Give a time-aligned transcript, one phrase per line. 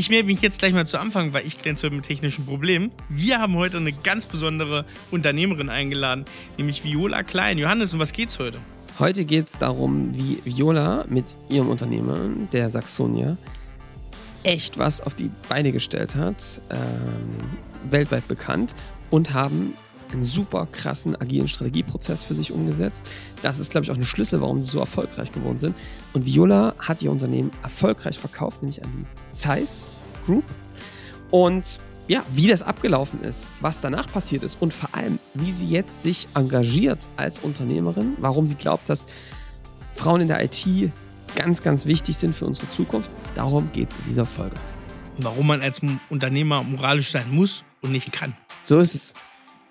[0.00, 2.90] Ich melde mich jetzt gleich mal zu Anfang, weil ich glänze mit technischen Problemen.
[3.10, 6.24] Wir haben heute eine ganz besondere Unternehmerin eingeladen,
[6.56, 7.58] nämlich Viola Klein.
[7.58, 8.60] Johannes, um was geht's heute?
[8.98, 13.36] Heute geht es darum, wie Viola mit ihrem Unternehmen, der Saxonia,
[14.42, 18.74] echt was auf die Beine gestellt hat, ähm, weltweit bekannt
[19.10, 19.74] und haben
[20.12, 23.02] einen super krassen agilen Strategieprozess für sich umgesetzt.
[23.42, 25.76] Das ist, glaube ich, auch ein Schlüssel, warum sie so erfolgreich geworden sind.
[26.12, 29.86] Und Viola hat ihr Unternehmen erfolgreich verkauft, nämlich an die Zeiss
[30.24, 30.44] Group.
[31.30, 31.78] Und
[32.08, 36.02] ja, wie das abgelaufen ist, was danach passiert ist und vor allem, wie sie jetzt
[36.02, 39.06] sich engagiert als Unternehmerin, warum sie glaubt, dass
[39.94, 40.66] Frauen in der IT
[41.36, 43.10] ganz, ganz wichtig sind für unsere Zukunft.
[43.36, 44.56] Darum geht es in dieser Folge.
[45.18, 48.34] Warum man als Unternehmer moralisch sein muss und nicht kann.
[48.64, 49.14] So ist es.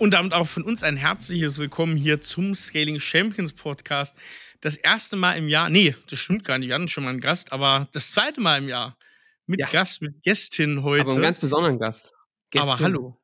[0.00, 4.16] Und damit auch von uns ein herzliches Willkommen hier zum Scaling Champions Podcast.
[4.62, 7.20] Das erste Mal im Jahr, nee, das stimmt gar nicht, wir hatten schon mal einen
[7.20, 8.96] Gast, aber das zweite Mal im Jahr
[9.44, 9.68] mit ja.
[9.68, 11.02] Gast, mit Gästin heute.
[11.02, 12.14] Aber einen ganz besonderen Gast.
[12.48, 12.70] Gästin.
[12.70, 13.20] Aber hallo.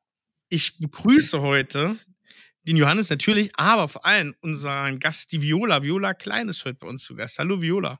[0.49, 1.97] Ich begrüße heute
[2.67, 5.81] den Johannes natürlich, aber vor allem unseren Gast, die Viola.
[5.81, 7.39] Viola Klein ist heute bei uns zu Gast.
[7.39, 7.99] Hallo Viola.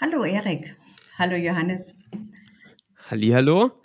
[0.00, 0.74] Hallo Erik.
[1.18, 1.94] Hallo Johannes.
[3.10, 3.82] Hallo.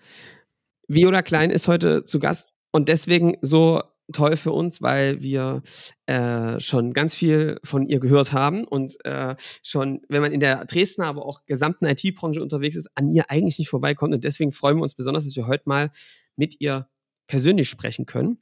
[0.88, 5.62] Viola Klein ist heute zu Gast und deswegen so toll für uns, weil wir
[6.06, 10.66] äh, schon ganz viel von ihr gehört haben und äh, schon, wenn man in der
[10.66, 14.14] Dresdner, aber auch gesamten IT-Branche unterwegs ist, an ihr eigentlich nicht vorbeikommt.
[14.14, 15.92] Und deswegen freuen wir uns besonders, dass wir heute mal
[16.36, 16.88] mit ihr
[17.28, 18.40] persönlich sprechen können.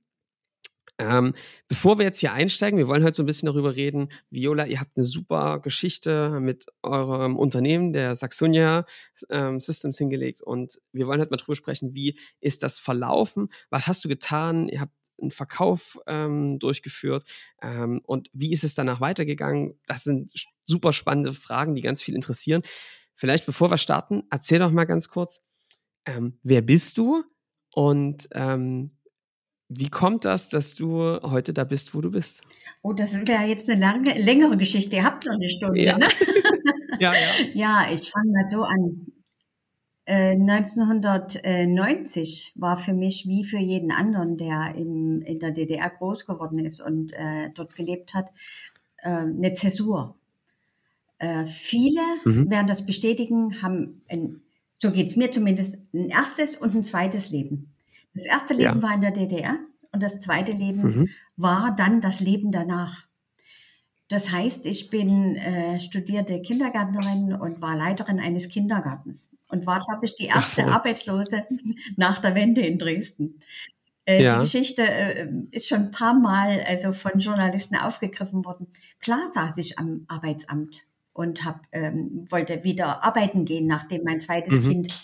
[0.97, 1.33] Ähm,
[1.67, 4.07] bevor wir jetzt hier einsteigen, wir wollen heute so ein bisschen darüber reden.
[4.29, 8.85] Viola, ihr habt eine super Geschichte mit eurem Unternehmen, der Saxonia
[9.29, 10.41] ähm, Systems, hingelegt.
[10.41, 13.49] Und wir wollen heute mal drüber sprechen, wie ist das verlaufen?
[13.69, 14.69] Was hast du getan?
[14.69, 17.23] Ihr habt einen Verkauf ähm, durchgeführt
[17.61, 19.79] ähm, und wie ist es danach weitergegangen?
[19.87, 20.31] Das sind
[20.65, 22.61] super spannende Fragen, die ganz viel interessieren.
[23.15, 25.41] Vielleicht bevor wir starten, erzähl doch mal ganz kurz,
[26.05, 27.23] ähm, wer bist du
[27.73, 28.91] und ähm,
[29.67, 32.43] wie kommt das, dass du heute da bist, wo du bist?
[32.83, 34.97] Oh, das wäre jetzt eine lange, längere Geschichte.
[34.97, 35.97] Ihr habt noch eine Stunde, ja.
[35.97, 36.07] ne?
[36.99, 37.45] ja, ja.
[37.53, 39.07] ja, ich fange mal so an.
[40.07, 46.27] 1990 äh, war für mich wie für jeden anderen, der im, in der DDR groß
[46.27, 48.31] geworden ist und äh, dort gelebt hat,
[48.97, 50.15] äh, eine Zäsur.
[51.17, 52.49] Äh, viele mhm.
[52.49, 54.41] werden das bestätigen, haben, ein,
[54.77, 57.73] so geht's mir zumindest, ein erstes und ein zweites Leben.
[58.13, 58.83] Das erste Leben ja.
[58.83, 59.57] war in der DDR
[59.91, 61.09] und das zweite Leben mhm.
[61.35, 63.07] war dann das Leben danach.
[64.07, 70.05] Das heißt, ich bin äh, studierte Kindergärtnerin und war Leiterin eines Kindergartens und war, glaube
[70.05, 71.45] ich, die erste Ach, Arbeitslose
[71.97, 73.39] nach der Wende in Dresden.
[74.05, 74.35] Äh, ja.
[74.35, 78.67] Die Geschichte äh, ist schon ein paar Mal also von Journalisten aufgegriffen worden.
[78.99, 80.81] Klar saß ich am Arbeitsamt
[81.13, 84.69] und hab, ähm, wollte wieder arbeiten gehen, nachdem mein zweites mhm.
[84.69, 84.99] Kind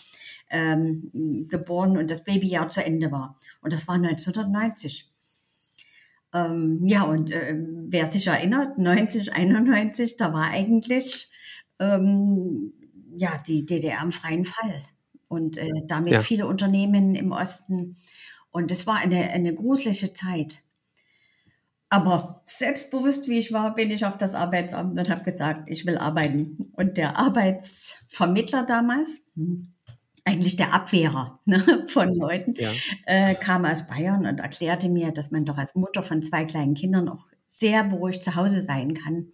[0.52, 3.36] ähm, geboren und das Babyjahr zu Ende war.
[3.62, 5.11] Und das war 1990.
[6.34, 11.30] Ähm, ja, und äh, wer sich erinnert, 90, 91, da war eigentlich
[11.80, 12.74] ähm,
[13.16, 14.82] ja die DDR im freien Fall
[15.28, 16.20] und äh, damit ja.
[16.20, 17.96] viele Unternehmen im Osten.
[18.52, 20.62] Und es war eine, eine gruselige Zeit.
[21.90, 25.98] Aber selbstbewusst wie ich war, bin ich auf das Arbeitsamt und habe gesagt, ich will
[25.98, 26.72] arbeiten.
[26.78, 29.74] Und der Arbeitsvermittler damals, hm,
[30.26, 32.72] eigentlich der Abwehrer ne, von Leuten, ja.
[33.06, 36.74] äh, kam aus Bayern und erklärte mir, dass man doch als Mutter von zwei kleinen
[36.74, 39.28] Kindern auch sehr beruhigt zu Hause sein kann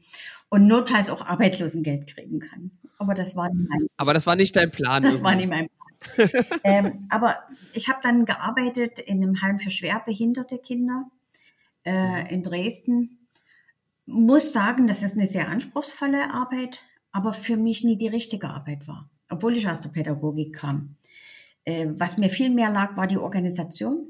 [0.50, 2.72] und notfalls auch Arbeitslosengeld kriegen kann.
[2.98, 5.04] Aber das war nicht mein Aber das war nicht dein Plan.
[5.04, 5.24] Das irgendwie.
[5.26, 5.70] war nicht mein
[6.00, 6.60] Plan.
[6.64, 7.38] ähm, aber
[7.74, 11.06] ich habe dann gearbeitet in einem Heim für schwerbehinderte Kinder
[11.86, 13.28] äh, in Dresden.
[14.06, 18.88] Muss sagen, das ist eine sehr anspruchsvolle Arbeit, aber für mich nie die richtige Arbeit
[18.88, 20.96] war obwohl ich aus der Pädagogik kam.
[21.66, 24.08] Äh, was mir viel mehr lag, war die Organisation.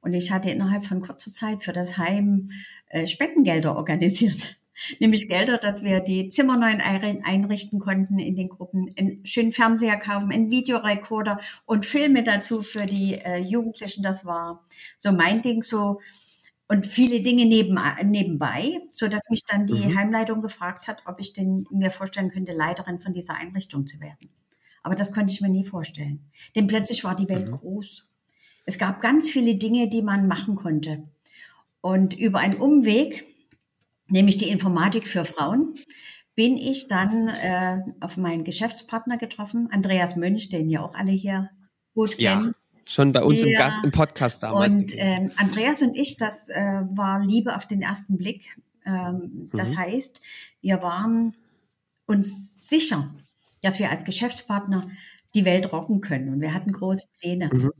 [0.00, 2.48] Und ich hatte innerhalb von kurzer Zeit für das Heim
[2.88, 4.56] äh, Spendengelder organisiert.
[4.98, 9.98] Nämlich Gelder, dass wir die Zimmer neu einrichten konnten in den Gruppen, einen schönen Fernseher
[9.98, 14.02] kaufen, einen Videorekorder und Filme dazu für die äh, Jugendlichen.
[14.02, 14.64] Das war
[14.96, 16.00] so mein Ding so
[16.66, 19.98] und viele Dinge neben, nebenbei, so dass mich dann die mhm.
[19.98, 24.30] Heimleitung gefragt hat, ob ich denn mir vorstellen könnte, Leiterin von dieser Einrichtung zu werden.
[24.82, 26.20] Aber das konnte ich mir nie vorstellen.
[26.54, 27.52] Denn plötzlich war die Welt mhm.
[27.52, 28.04] groß.
[28.64, 31.02] Es gab ganz viele Dinge, die man machen konnte.
[31.80, 33.24] Und über einen Umweg,
[34.08, 35.74] nämlich die Informatik für Frauen,
[36.34, 41.50] bin ich dann äh, auf meinen Geschäftspartner getroffen, Andreas Mönch, den ja auch alle hier
[41.94, 42.46] gut kennen.
[42.46, 43.48] Ja, schon bei uns ja.
[43.48, 44.74] im, Gast, im Podcast damals.
[44.74, 48.58] Und ähm, Andreas und ich, das äh, war Liebe auf den ersten Blick.
[48.86, 49.78] Ähm, das mhm.
[49.78, 50.20] heißt,
[50.62, 51.34] wir waren
[52.06, 53.10] uns sicher,
[53.62, 54.82] dass wir als Geschäftspartner
[55.34, 56.28] die Welt rocken können.
[56.28, 57.50] Und wir hatten große Pläne.
[57.52, 57.72] Mhm.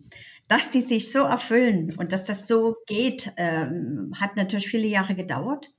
[0.49, 5.15] Dass die sich so erfüllen und dass das so geht, ähm, hat natürlich viele Jahre
[5.15, 5.71] gedauert.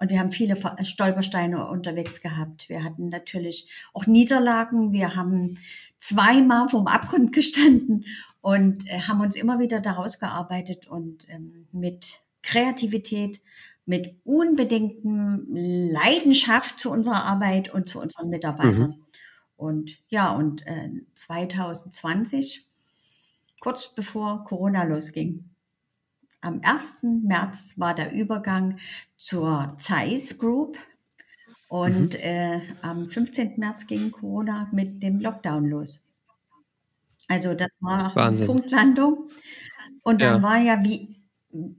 [0.00, 2.68] Und wir haben viele Stolpersteine unterwegs gehabt.
[2.68, 4.92] Wir hatten natürlich auch Niederlagen.
[4.92, 5.54] Wir haben
[5.96, 8.04] zweimal vom Abgrund gestanden
[8.40, 13.40] und äh, haben uns immer wieder daraus gearbeitet und ähm, mit Kreativität,
[13.86, 18.90] mit unbedingtem Leidenschaft zu unserer Arbeit und zu unseren Mitarbeitern.
[18.90, 19.02] Mhm.
[19.58, 22.64] Und ja, und äh, 2020,
[23.60, 25.50] kurz bevor Corona losging,
[26.40, 26.98] am 1.
[27.02, 28.78] März war der Übergang
[29.16, 30.78] zur Zeiss Group
[31.68, 32.20] und mhm.
[32.20, 33.54] äh, am 15.
[33.56, 36.00] März ging Corona mit dem Lockdown los.
[37.26, 38.46] Also das war Wahnsinn.
[38.46, 39.28] Punktlandung.
[40.04, 40.42] Und dann ja.
[40.42, 41.16] war ja, wie,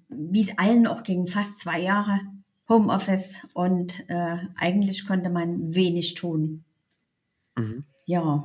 [0.09, 2.19] wie es allen auch ging, fast zwei Jahre
[2.67, 6.65] Homeoffice und äh, eigentlich konnte man wenig tun.
[7.59, 7.83] Mhm.
[8.05, 8.43] Ja,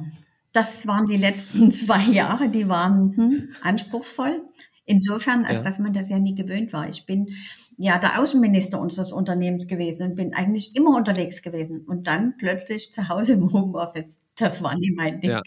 [0.53, 4.43] das waren die letzten zwei Jahre, die waren hm, anspruchsvoll.
[4.87, 5.65] Insofern, als ja.
[5.65, 6.89] dass man das ja nie gewöhnt war.
[6.89, 7.31] Ich bin
[7.79, 12.93] ja der Außenminister unseres Unternehmens gewesen und bin eigentlich immer unterwegs gewesen und dann plötzlich
[12.93, 14.21] zu Hause im Homeoffice.
[14.37, 15.31] Das war nie mein Ding.
[15.31, 15.43] Ja.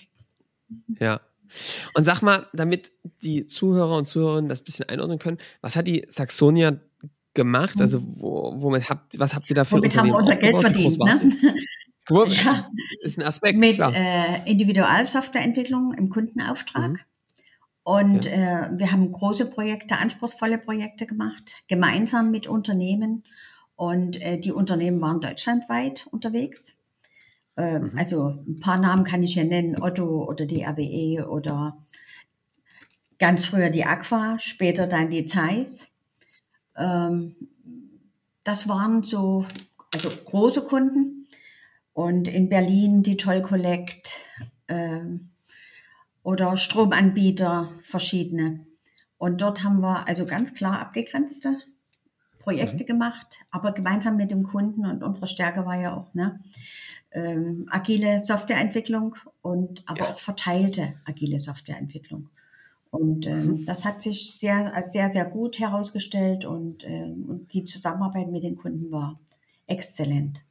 [0.99, 1.21] ja.
[1.93, 2.91] Und sag mal, damit
[3.21, 6.79] die Zuhörer und Zuhörerinnen das ein bisschen einordnen können, was hat die Saxonia
[7.35, 7.75] gemacht?
[7.75, 7.81] Hm.
[7.81, 10.97] Also wo, womit habt, was habt ihr da für Womit haben wir unser Geld verdient?
[10.97, 11.19] Ne?
[12.09, 12.69] ja.
[13.01, 13.59] Ist ein Aspekt.
[13.59, 16.91] Mit äh, Individualsoftwareentwicklung im Kundenauftrag.
[16.91, 16.99] Mhm.
[17.83, 18.65] Und ja.
[18.65, 23.23] äh, wir haben große Projekte, anspruchsvolle Projekte gemacht, gemeinsam mit Unternehmen.
[23.75, 26.75] Und äh, die Unternehmen waren deutschlandweit unterwegs.
[27.55, 27.97] Äh, mhm.
[27.97, 31.77] Also ein paar Namen kann ich hier nennen, Otto oder die RWE oder
[33.19, 35.89] ganz früher die Aqua, später dann die Zeiss.
[36.77, 37.35] Ähm,
[38.43, 39.45] das waren so
[39.93, 41.25] also große Kunden.
[41.97, 44.19] Und in Berlin die Toll Collect,
[44.67, 45.31] ähm,
[46.21, 48.67] oder Stromanbieter verschiedene.
[49.17, 51.57] Und dort haben wir also ganz klar abgegrenzte
[52.37, 52.87] Projekte mhm.
[52.87, 56.39] gemacht, aber gemeinsam mit dem Kunden und unsere Stärke war ja auch ne,
[57.13, 60.09] ähm, agile Softwareentwicklung und aber ja.
[60.09, 62.29] auch verteilte agile Softwareentwicklung.
[62.91, 63.65] Und ähm, mhm.
[63.65, 68.43] das hat sich sehr als sehr, sehr gut herausgestellt und, ähm, und die Zusammenarbeit mit
[68.43, 69.17] den Kunden war
[69.65, 70.41] exzellent.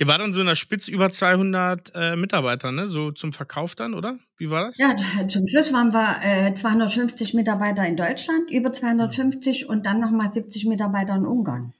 [0.00, 2.88] Ihr war dann so in der Spitze über 200 äh, Mitarbeiter, ne?
[2.88, 4.18] So zum Verkauf dann, oder?
[4.38, 4.78] Wie war das?
[4.78, 4.96] Ja,
[5.28, 10.64] zum Schluss waren wir äh, 250 Mitarbeiter in Deutschland, über 250 und dann nochmal 70
[10.64, 11.74] Mitarbeiter in Ungarn.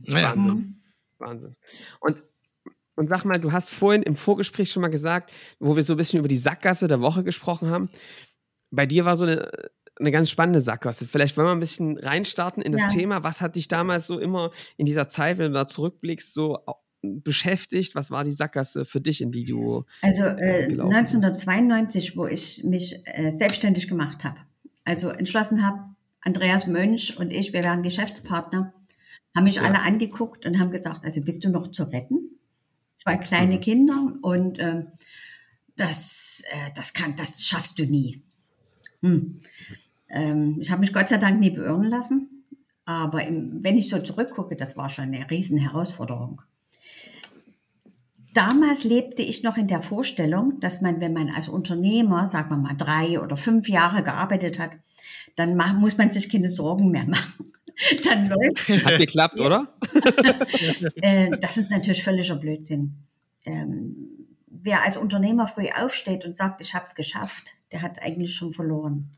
[0.00, 0.36] Ja.
[0.36, 0.54] Wahnsinn.
[0.54, 0.74] Mhm.
[1.18, 1.56] Wahnsinn.
[2.00, 2.22] Und,
[2.94, 5.96] und sag mal, du hast vorhin im Vorgespräch schon mal gesagt, wo wir so ein
[5.96, 7.88] bisschen über die Sackgasse der Woche gesprochen haben.
[8.70, 9.50] Bei dir war so eine
[9.98, 11.06] eine ganz spannende Sackgasse.
[11.06, 12.88] Vielleicht wollen wir ein bisschen reinstarten in das ja.
[12.88, 13.24] Thema.
[13.24, 16.58] Was hat dich damals so immer in dieser Zeit, wenn du da zurückblickst, so
[17.02, 17.94] beschäftigt?
[17.94, 22.16] Was war die Sackgasse für dich, in die du Also äh, 1992, bist?
[22.16, 24.38] wo ich mich äh, selbstständig gemacht habe,
[24.84, 25.80] also entschlossen habe,
[26.20, 28.74] Andreas Mönch und ich, wir wären Geschäftspartner,
[29.34, 29.62] haben mich ja.
[29.62, 32.30] alle angeguckt und haben gesagt, also bist du noch zu retten?
[32.94, 33.60] Zwei kleine mhm.
[33.60, 34.84] Kinder und äh,
[35.76, 36.42] das,
[36.74, 38.22] das kann, das schaffst du nie.
[39.02, 39.40] Hm.
[40.16, 42.28] Ähm, ich habe mich Gott sei Dank nie beirren lassen.
[42.86, 46.40] Aber im, wenn ich so zurückgucke, das war schon eine riesen Herausforderung.
[48.32, 52.56] Damals lebte ich noch in der Vorstellung, dass man, wenn man als Unternehmer, sagen wir
[52.56, 54.72] mal, drei oder fünf Jahre gearbeitet hat,
[55.36, 57.46] dann mach, muss man sich keine Sorgen mehr machen.
[58.04, 58.86] Dann läuft.
[58.86, 59.68] Hat geklappt, oder?
[61.02, 62.94] Äh, das ist natürlich völliger Blödsinn.
[63.44, 63.96] Ähm,
[64.46, 68.54] wer als Unternehmer früh aufsteht und sagt, ich habe es geschafft, der hat eigentlich schon
[68.54, 69.15] verloren.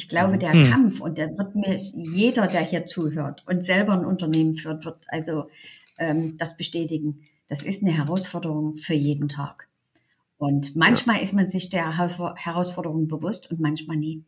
[0.00, 0.70] Ich glaube, der hm.
[0.70, 5.04] Kampf, und der wird mir jeder, der hier zuhört und selber ein Unternehmen führt, wird
[5.08, 5.50] also
[5.98, 7.26] ähm, das bestätigen.
[7.48, 9.68] Das ist eine Herausforderung für jeden Tag.
[10.38, 11.22] Und manchmal ja.
[11.22, 14.24] ist man sich der Herausforderung bewusst und manchmal nie.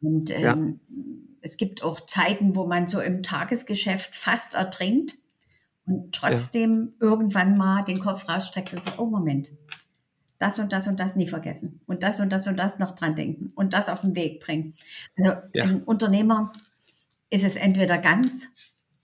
[0.00, 1.04] Und ähm, ja.
[1.42, 5.18] es gibt auch Zeiten, wo man so im Tagesgeschäft fast ertrinkt
[5.84, 7.08] und trotzdem ja.
[7.08, 9.50] irgendwann mal den Kopf rausstreckt und sagt, oh Moment,
[10.38, 13.14] das und das und das nie vergessen und das und das und das noch dran
[13.14, 14.74] denken und das auf den Weg bringen.
[15.16, 15.64] Also ja.
[15.64, 16.52] ein Unternehmer
[17.30, 18.48] ist es entweder ganz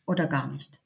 [0.07, 0.81] oder gar nicht.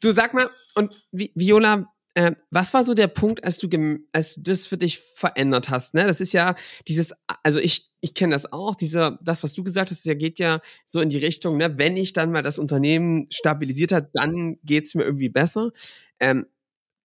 [0.00, 3.68] Du sag mal, und Viola, äh, was war so der Punkt, als du,
[4.12, 5.94] als du das für dich verändert hast?
[5.94, 6.06] Ne?
[6.06, 6.54] Das ist ja
[6.88, 10.38] dieses, also ich, ich kenne das auch, dieser, das, was du gesagt hast, ja, geht
[10.38, 11.78] ja so in die Richtung, ne?
[11.78, 15.72] wenn ich dann mal das Unternehmen stabilisiert hat, dann geht es mir irgendwie besser.
[16.18, 16.46] Ähm,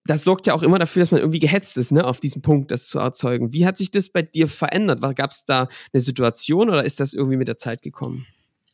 [0.05, 2.71] das sorgt ja auch immer dafür, dass man irgendwie gehetzt ist, ne, auf diesen Punkt,
[2.71, 3.53] das zu erzeugen.
[3.53, 5.01] Wie hat sich das bei dir verändert?
[5.15, 8.25] Gab es da eine Situation oder ist das irgendwie mit der Zeit gekommen?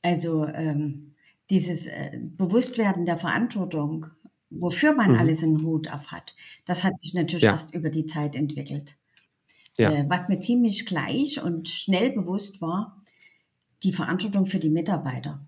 [0.01, 1.15] Also ähm,
[1.50, 4.07] dieses äh, Bewusstwerden der Verantwortung,
[4.50, 5.19] wofür man mhm.
[5.19, 6.34] alles einen Hut auf hat,
[6.65, 7.51] das hat sich natürlich ja.
[7.51, 8.96] erst über die Zeit entwickelt.
[9.77, 9.91] Ja.
[9.91, 12.98] Äh, was mir ziemlich gleich und schnell bewusst war,
[13.84, 15.41] die Verantwortung für die Mitarbeiter.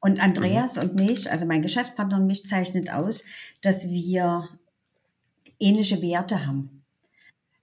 [0.00, 0.82] Und Andreas mhm.
[0.82, 3.22] und mich, also mein Geschäftspartner und mich, zeichnet aus,
[3.60, 4.48] dass wir
[5.60, 6.82] ähnliche Werte haben.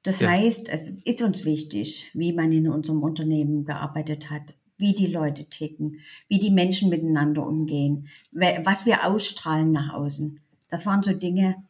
[0.04, 0.30] Das ja.
[0.30, 5.46] heißt, es ist uns wichtig, wie man in unserem Unternehmen gearbeitet hat, wie die Leute
[5.46, 6.00] ticken,
[6.30, 10.40] wie die Menschen miteinander umgehen, was wir ausstrahlen nach außen.
[10.70, 11.64] Das waren so Dinge,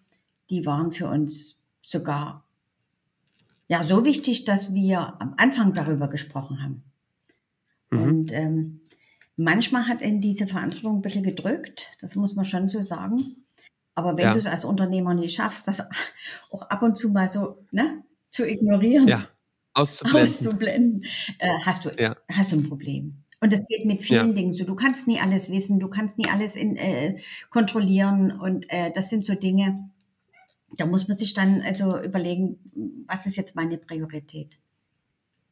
[0.50, 2.44] die waren für uns sogar
[3.68, 6.84] ja so wichtig, dass wir am Anfang darüber gesprochen haben.
[7.90, 8.02] Mhm.
[8.02, 8.82] Und ähm,
[9.36, 13.38] manchmal hat in diese Verantwortung ein bisschen gedrückt, das muss man schon so sagen.
[13.98, 14.34] Aber wenn ja.
[14.34, 15.84] du es als Unternehmer nicht schaffst, das
[16.51, 19.27] auch ab und zu mal so ne, zu ignorieren, ja.
[19.74, 21.06] auszublenden, auszublenden
[21.39, 22.16] äh, hast, du, ja.
[22.32, 23.24] hast du ein Problem.
[23.39, 24.36] Und das geht mit vielen.
[24.36, 24.66] Dingen so.
[24.66, 27.18] Du kannst nie alles wissen, du kannst nie alles in, äh,
[27.50, 28.32] kontrollieren.
[28.32, 29.89] Und äh, das sind so Dinge,
[30.77, 32.60] da muss man sich dann also überlegen,
[33.08, 34.60] was ist jetzt meine Priorität.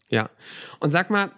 [0.09, 0.29] Ja.
[0.79, 1.31] Und sag mal,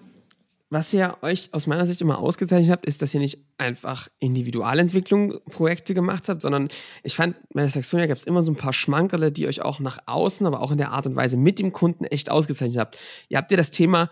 [0.69, 5.39] was ihr euch aus meiner Sicht immer ausgezeichnet habt, ist, dass ihr nicht einfach Individualentwicklung
[5.45, 6.67] Projekte gemacht habt, sondern
[7.03, 9.79] ich fand, bei der Saxonia gab es immer so ein paar Schmankerle, die euch auch
[9.79, 12.97] nach außen, aber auch in der Art und Weise mit dem Kunden echt ausgezeichnet habt.
[13.29, 14.09] Ihr habt ja das Thema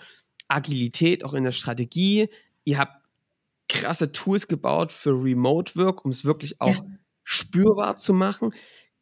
[0.47, 2.29] Agilität auch in der Strategie.
[2.63, 3.03] Ihr habt
[3.67, 6.83] krasse Tools gebaut für Remote Work, um es wirklich auch ja.
[7.23, 8.53] spürbar zu machen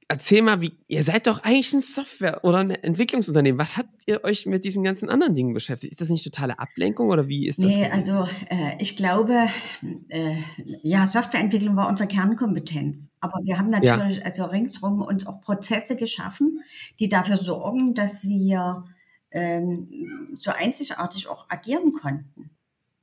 [0.08, 3.60] erzähl mal, wie, ihr seid doch eigentlich ein Software- oder ein Entwicklungsunternehmen.
[3.60, 5.92] Was habt ihr euch mit diesen ganzen anderen Dingen beschäftigt?
[5.92, 7.76] Ist das nicht totale Ablenkung oder wie ist das?
[7.76, 9.48] Nee, also äh, ich glaube,
[10.10, 10.36] äh,
[10.82, 13.12] ja, Softwareentwicklung war unsere Kernkompetenz.
[13.20, 14.24] Aber wir haben natürlich ja.
[14.24, 16.62] also ringsrum uns auch Prozesse geschaffen,
[17.00, 18.86] die dafür sorgen, dass wir
[19.32, 22.52] ähm, so einzigartig auch agieren konnten.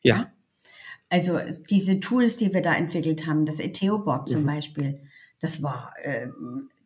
[0.02, 0.16] ja?
[0.16, 0.32] ja?
[1.12, 4.46] Also diese Tools, die wir da entwickelt haben, das ETO-Board zum mhm.
[4.46, 5.00] Beispiel,
[5.40, 6.28] das war äh,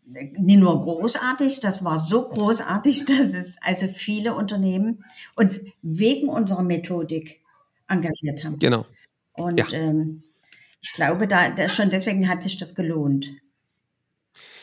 [0.06, 6.62] nicht nur großartig, das war so großartig, dass es also viele Unternehmen uns wegen unserer
[6.62, 7.40] Methodik
[7.88, 8.58] engagiert haben.
[8.58, 8.86] Genau.
[9.34, 9.66] Und ja.
[9.72, 10.22] ähm,
[10.80, 13.30] ich glaube, da, da schon deswegen hat sich das gelohnt.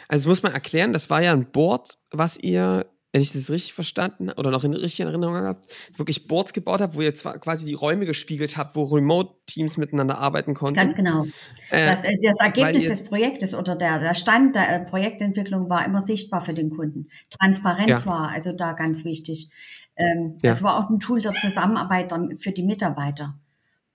[0.07, 3.73] Also muss man erklären, das war ja ein Board, was ihr wenn ich das richtig
[3.73, 7.65] verstanden oder noch in richtigen Erinnerung habt, wirklich Boards gebaut habt, wo ihr zwar quasi
[7.65, 10.75] die Räume gespiegelt habt, wo Remote-Teams miteinander arbeiten konnten.
[10.75, 11.25] Ganz genau.
[11.71, 15.85] Äh, das, äh, das, Ergebnis des Projektes oder der, der Stand der äh, Projektentwicklung war
[15.85, 17.09] immer sichtbar für den Kunden.
[17.29, 18.05] Transparenz ja.
[18.05, 19.49] war also da ganz wichtig.
[19.97, 20.51] Ähm, ja.
[20.51, 23.37] Das war auch ein Tool der Zusammenarbeit für die Mitarbeiter.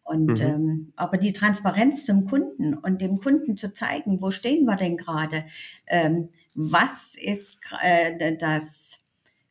[0.02, 0.40] Und mhm.
[0.40, 4.96] ähm, aber die Transparenz zum Kunden und dem Kunden zu zeigen, wo stehen wir denn
[4.96, 5.44] gerade,
[5.88, 9.00] ähm, was ist äh, das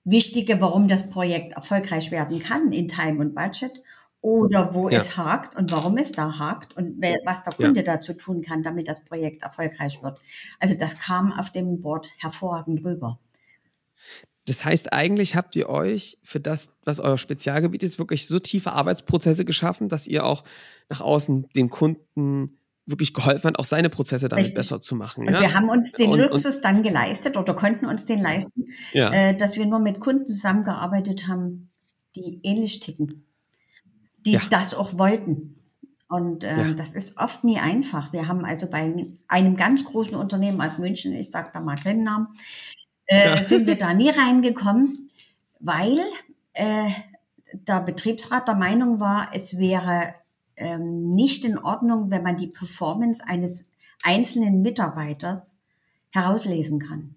[0.06, 3.72] Wichtige, warum das Projekt erfolgreich werden kann in Time und Budget
[4.22, 5.00] oder wo ja.
[5.00, 7.96] es hakt und warum es da hakt und was der Kunde ja.
[7.96, 10.20] dazu tun kann, damit das Projekt erfolgreich wird.
[10.60, 13.20] Also das kam auf dem Board hervorragend rüber.
[14.48, 18.74] Das heißt, eigentlich habt ihr euch für das, was euer Spezialgebiet ist, wirklich so tiefe
[18.74, 20.44] Arbeitsprozesse geschaffen, dass ihr auch
[20.88, 24.58] nach außen den Kunden wirklich geholfen hat, auch seine Prozesse damit Richtig.
[24.58, 25.28] besser zu machen.
[25.28, 25.42] Und ja?
[25.42, 29.12] wir haben uns den und, Luxus und, dann geleistet oder konnten uns den leisten, ja.
[29.12, 31.72] äh, dass wir nur mit Kunden zusammengearbeitet haben,
[32.16, 33.26] die ähnlich ticken,
[34.26, 34.42] die ja.
[34.50, 35.56] das auch wollten.
[36.08, 38.14] Und äh, das ist oft nie einfach.
[38.14, 38.94] Wir haben also bei
[39.28, 42.28] einem ganz großen Unternehmen aus München, ich sage da mal keinen Namen,
[43.08, 45.10] äh, sind wir da nie reingekommen,
[45.60, 46.00] weil
[46.54, 46.92] äh,
[47.54, 50.14] der Betriebsrat der Meinung war, es wäre
[50.58, 53.66] ähm, nicht in Ordnung, wenn man die Performance eines
[54.04, 55.58] einzelnen Mitarbeiters
[56.12, 57.16] herauslesen kann.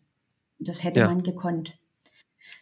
[0.59, 1.07] Das hätte ja.
[1.07, 1.79] man gekonnt.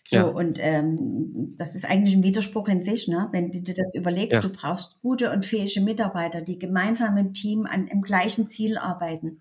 [0.09, 0.25] So, ja.
[0.25, 3.29] und ähm, das ist eigentlich ein Widerspruch in sich, ne?
[3.33, 4.41] Wenn du dir das überlegst, ja.
[4.41, 9.41] du brauchst gute und fähige Mitarbeiter, die gemeinsam im Team an im gleichen Ziel arbeiten.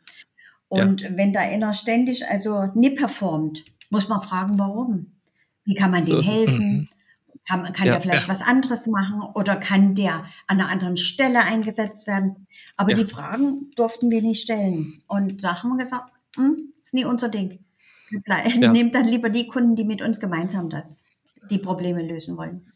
[0.68, 1.10] Und ja.
[1.16, 5.12] wenn da einer ständig also nie performt, muss man fragen, warum?
[5.66, 6.90] Wie kann man dem so helfen?
[7.48, 8.34] Kann, kann ja, der vielleicht ja.
[8.34, 12.48] was anderes machen oder kann der an einer anderen Stelle eingesetzt werden?
[12.76, 12.98] Aber ja.
[12.98, 15.02] die Fragen durften wir nicht stellen.
[15.08, 17.60] Und da haben wir gesagt, hm, ist nie unser Ding.
[18.58, 21.04] Nehmt dann lieber die Kunden, die mit uns gemeinsam das,
[21.50, 22.72] die Probleme lösen wollen.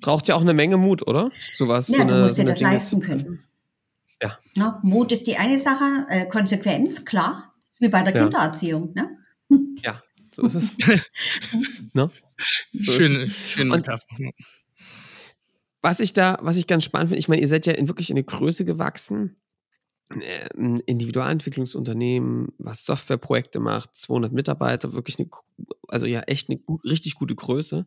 [0.00, 1.30] Braucht ja auch eine Menge Mut, oder?
[1.54, 1.88] Sowas.
[1.88, 3.42] Ja, so eine, du musst so dir das Dinge leisten können.
[4.22, 4.38] Ja.
[4.54, 8.92] Na, Mut ist die eine Sache, äh, Konsequenz, klar, wie bei der Kindererziehung.
[8.94, 9.18] Ne?
[9.82, 10.02] Ja.
[10.32, 10.72] So ist es.
[11.92, 12.10] no?
[12.72, 13.70] so schön, schön.
[13.70, 13.86] Und
[15.82, 18.10] was ich da, was ich ganz spannend finde, ich meine, ihr seid ja in wirklich
[18.10, 19.36] in eine Größe gewachsen.
[20.10, 25.28] Ein Individualentwicklungsunternehmen, was Softwareprojekte macht, 200 Mitarbeiter, wirklich eine,
[25.86, 27.86] also ja, echt eine richtig gute Größe.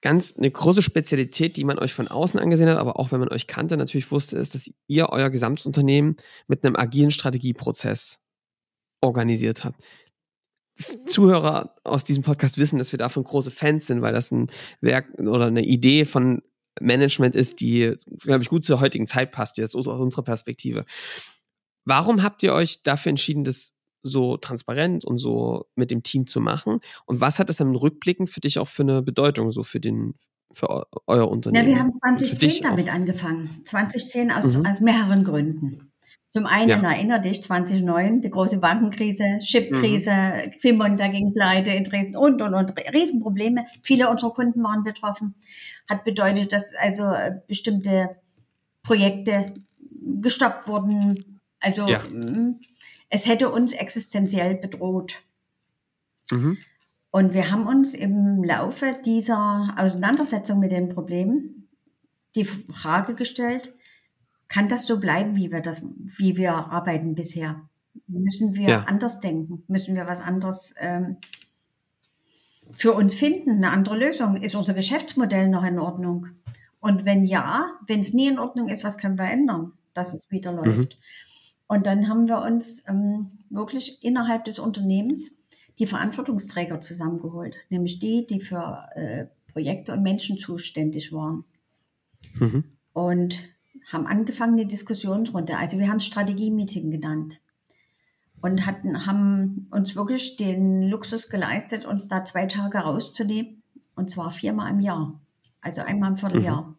[0.00, 3.30] Ganz eine große Spezialität, die man euch von außen angesehen hat, aber auch wenn man
[3.30, 8.20] euch kannte, natürlich wusste, ist, dass ihr euer Gesamtunternehmen mit einem agilen Strategieprozess
[9.00, 9.82] organisiert habt.
[11.06, 15.18] Zuhörer aus diesem Podcast wissen, dass wir davon große Fans sind, weil das ein Werk
[15.18, 16.42] oder eine Idee von
[16.80, 20.84] Management ist, die, glaube ich, gut zur heutigen Zeit passt, jetzt aus unserer Perspektive.
[21.84, 26.40] Warum habt ihr euch dafür entschieden, das so transparent und so mit dem Team zu
[26.40, 26.80] machen?
[27.06, 30.14] Und was hat das dann rückblickend für dich auch für eine Bedeutung, so für den,
[30.52, 31.68] für euer Unternehmen?
[31.68, 32.94] Ja, wir haben 2010 damit auch?
[32.94, 33.48] angefangen.
[33.64, 34.66] 2010 aus, mhm.
[34.66, 35.91] aus mehreren Gründen.
[36.32, 36.92] Zum einen ja.
[36.92, 40.12] erinnere dich 2009, die große Bankenkrise, Chipkrise,
[40.62, 40.96] mhm.
[40.96, 43.66] Dagegen pleite in Dresden und, und, und, Riesenprobleme.
[43.82, 45.34] Viele unserer Kunden waren betroffen.
[45.90, 48.16] Hat bedeutet, dass also äh, bestimmte
[48.82, 49.54] Projekte
[50.22, 51.40] gestoppt wurden.
[51.60, 51.98] Also ja.
[52.08, 52.60] Mm,
[53.10, 55.22] es hätte uns existenziell bedroht.
[56.30, 56.56] Mhm.
[57.10, 61.68] Und wir haben uns im Laufe dieser Auseinandersetzung mit den Problemen
[62.34, 63.74] die Frage gestellt,
[64.52, 65.82] kann das so bleiben, wie wir das,
[66.18, 67.62] wie wir arbeiten bisher?
[68.06, 68.84] Müssen wir ja.
[68.84, 69.64] anders denken?
[69.66, 71.16] Müssen wir was anderes ähm,
[72.74, 73.50] für uns finden?
[73.50, 74.36] Eine andere Lösung?
[74.36, 76.26] Ist unser Geschäftsmodell noch in Ordnung?
[76.80, 80.30] Und wenn ja, wenn es nie in Ordnung ist, was können wir ändern, dass es
[80.30, 80.58] wieder mhm.
[80.58, 80.90] läuft?
[80.90, 81.64] Mhm.
[81.68, 85.30] Und dann haben wir uns ähm, wirklich innerhalb des Unternehmens
[85.78, 91.44] die Verantwortungsträger zusammengeholt, nämlich die, die für äh, Projekte und Menschen zuständig waren.
[92.34, 92.64] Mhm.
[92.92, 93.40] Und
[93.90, 95.56] haben angefangen die Diskussionsrunde.
[95.56, 97.40] Also wir haben Strategie-Meeting genannt
[98.40, 103.62] und hatten, haben uns wirklich den Luxus geleistet, uns da zwei Tage rauszunehmen
[103.94, 105.18] und zwar viermal im Jahr,
[105.60, 106.62] also einmal im Vierteljahr.
[106.62, 106.76] Mhm.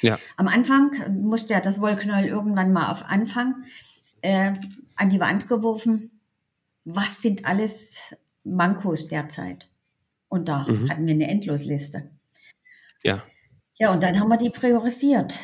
[0.00, 0.18] Ja.
[0.36, 3.64] Am Anfang musste ja das Wollknäuel irgendwann mal auf Anfang
[4.20, 4.52] äh,
[4.96, 6.10] an die Wand geworfen.
[6.84, 9.70] Was sind alles Mankos derzeit?
[10.28, 10.90] Und da mhm.
[10.90, 12.10] hatten wir eine Endlosliste.
[13.02, 13.22] Ja.
[13.76, 15.38] Ja, und dann haben wir die priorisiert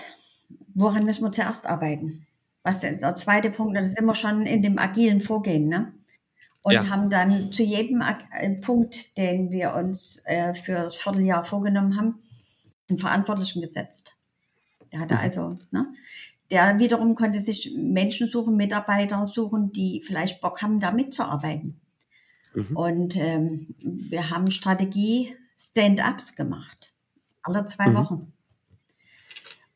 [0.74, 2.26] woran müssen wir zuerst arbeiten?
[2.62, 3.76] Was ist der zweite Punkt?
[3.76, 5.92] Das sind wir schon in dem agilen Vorgehen, ne?
[6.62, 6.90] Und ja.
[6.90, 12.18] haben dann zu jedem äh, Punkt, den wir uns äh, für das Vierteljahr vorgenommen haben,
[12.90, 14.14] einen Verantwortlichen gesetzt.
[14.92, 15.20] Der hatte mhm.
[15.20, 15.86] also, ne?
[16.50, 21.80] Der wiederum konnte sich Menschen suchen, Mitarbeiter suchen, die vielleicht Bock haben, da mitzuarbeiten.
[22.54, 22.76] Mhm.
[22.76, 26.92] Und ähm, wir haben Strategie Stand-ups gemacht.
[27.42, 27.94] Alle zwei mhm.
[27.94, 28.32] Wochen.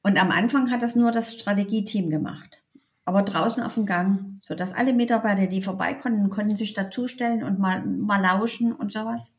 [0.05, 2.63] Und am Anfang hat das nur das Strategieteam gemacht.
[3.07, 7.43] Aber draußen auf dem Gang, so dass alle Mitarbeiter, die vorbei konnten, konnten sich dazustellen
[7.43, 9.33] und mal, mal lauschen und sowas.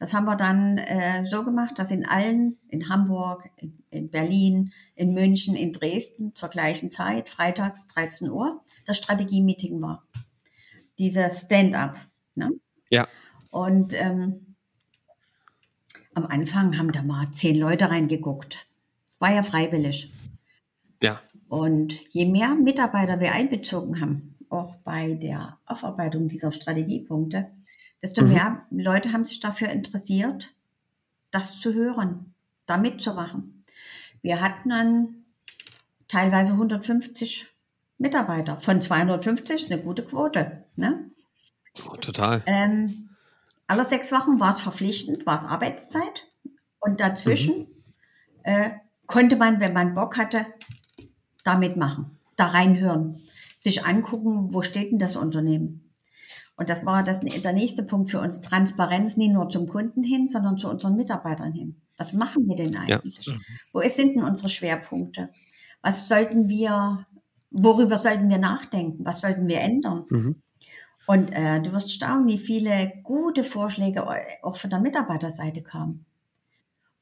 [0.00, 4.72] Das haben wir dann äh, so gemacht, dass in allen, in Hamburg, in, in, Berlin,
[4.96, 10.02] in München, in Dresden zur gleichen Zeit, freitags 13 Uhr, das Strategie-Meeting war.
[10.98, 11.96] Dieser Stand-up.
[12.34, 12.50] Ne?
[12.90, 13.06] Ja.
[13.50, 14.56] Und ähm,
[16.14, 18.66] am Anfang haben da mal zehn Leute reingeguckt
[19.18, 20.12] war ja freiwillig.
[21.02, 21.20] Ja.
[21.48, 27.48] Und je mehr Mitarbeiter wir einbezogen haben, auch bei der Aufarbeitung dieser Strategiepunkte,
[28.02, 28.28] desto mhm.
[28.32, 30.50] mehr Leute haben sich dafür interessiert,
[31.30, 32.34] das zu hören,
[32.66, 33.64] da mitzumachen.
[34.22, 35.14] Wir hatten dann
[36.08, 37.46] teilweise 150
[37.98, 38.58] Mitarbeiter.
[38.58, 40.64] Von 250 ist eine gute Quote.
[40.76, 41.10] Ne?
[41.88, 42.42] Oh, total.
[42.46, 43.10] Ähm,
[43.66, 46.26] alle sechs Wochen war es verpflichtend, war es Arbeitszeit.
[46.78, 47.66] Und dazwischen mhm.
[48.44, 48.70] äh,
[49.06, 50.46] konnte man, wenn man Bock hatte,
[51.44, 53.20] damit machen, da reinhören,
[53.58, 55.90] sich angucken, wo steht denn das Unternehmen.
[56.56, 60.26] Und das war das, der nächste Punkt für uns, Transparenz nicht nur zum Kunden hin,
[60.26, 61.76] sondern zu unseren Mitarbeitern hin.
[61.98, 63.26] Was machen wir denn eigentlich?
[63.26, 63.34] Ja.
[63.72, 65.28] Wo sind denn unsere Schwerpunkte?
[65.82, 67.06] Was sollten wir,
[67.50, 69.04] worüber sollten wir nachdenken?
[69.04, 70.04] Was sollten wir ändern?
[70.08, 70.36] Mhm.
[71.06, 74.04] Und äh, du wirst staunen, wie viele gute Vorschläge
[74.42, 76.04] auch von der Mitarbeiterseite kamen.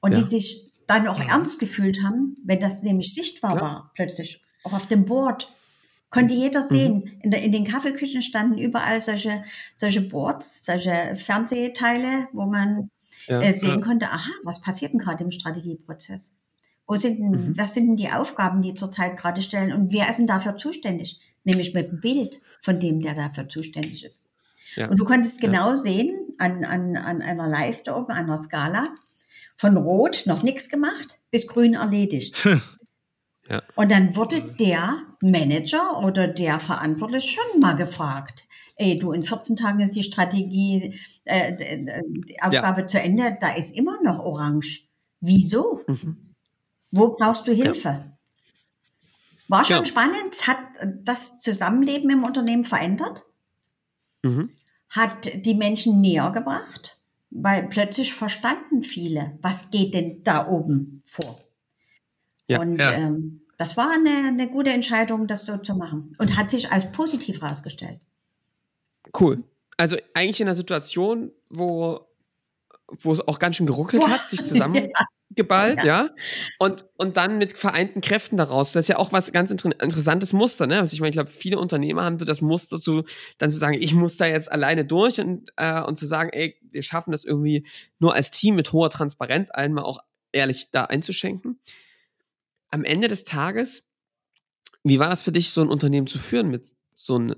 [0.01, 0.19] Und ja.
[0.19, 3.63] die sich dann auch ernst gefühlt haben, wenn das nämlich sichtbar Klar.
[3.63, 4.43] war, plötzlich.
[4.65, 5.49] Auch auf dem Board.
[6.11, 6.69] Konnte jeder mhm.
[6.69, 6.95] sehen.
[6.95, 7.21] Mhm.
[7.23, 9.43] In, der, in den Kaffeeküchen standen überall solche,
[9.75, 12.91] solche Boards, solche Fernsehteile, wo man
[13.27, 13.85] ja, äh, sehen ja.
[13.85, 16.33] konnte, aha, was passiert denn gerade im Strategieprozess?
[16.87, 17.59] Wo sind denn, mhm.
[17.59, 21.19] was sind denn die Aufgaben, die zurzeit gerade stellen und wer ist denn dafür zuständig?
[21.45, 24.23] Nämlich mit dem Bild von dem, der dafür zuständig ist.
[24.77, 24.89] Ja.
[24.89, 28.89] Und du konntest genau sehen an, an, an einer Leiste oben, an einer Skala,
[29.57, 32.37] von Rot noch nichts gemacht bis Grün erledigt.
[32.45, 32.63] Hm.
[33.49, 33.63] Ja.
[33.75, 38.45] Und dann wurde der Manager oder der Verantwortliche schon mal gefragt.
[38.77, 42.87] ey, du, in 14 Tagen ist die Strategie, äh, die Aufgabe ja.
[42.87, 44.83] zu Ende, da ist immer noch orange.
[45.21, 45.83] Wieso?
[45.87, 46.35] Mhm.
[46.91, 47.89] Wo brauchst du Hilfe?
[47.89, 48.15] Ja.
[49.49, 50.59] War schon spannend, hat
[51.03, 53.23] das Zusammenleben im Unternehmen verändert,
[54.23, 54.51] mhm.
[54.89, 56.97] hat die Menschen näher gebracht,
[57.35, 61.41] weil plötzlich verstanden viele, was geht denn da oben vor.
[62.47, 62.93] Ja, und ja.
[62.93, 66.91] Ähm, das war eine, eine gute Entscheidung, das so zu machen und hat sich als
[66.93, 68.01] positiv herausgestellt.
[69.19, 69.45] Cool.
[69.77, 72.01] Also eigentlich in einer Situation, wo,
[72.89, 76.05] wo es auch ganz schön geruckelt hat, sich zusammen ja geballt, ja.
[76.05, 76.11] ja.
[76.59, 78.73] Und, und dann mit vereinten Kräften daraus.
[78.73, 80.79] Das ist ja auch was ganz inter interessantes Muster, ne?
[80.79, 83.05] Also ich meine, ich glaube, viele Unternehmer haben so das Muster zu,
[83.39, 86.57] dann zu sagen, ich muss da jetzt alleine durch und, äh, und zu sagen, ey,
[86.71, 87.67] wir schaffen das irgendwie
[87.99, 89.99] nur als Team mit hoher Transparenz, allen mal auch
[90.33, 91.61] ehrlich da einzuschenken.
[92.71, 93.85] Am Ende des Tages,
[94.83, 97.37] wie war das für dich, so ein Unternehmen zu führen mit so einem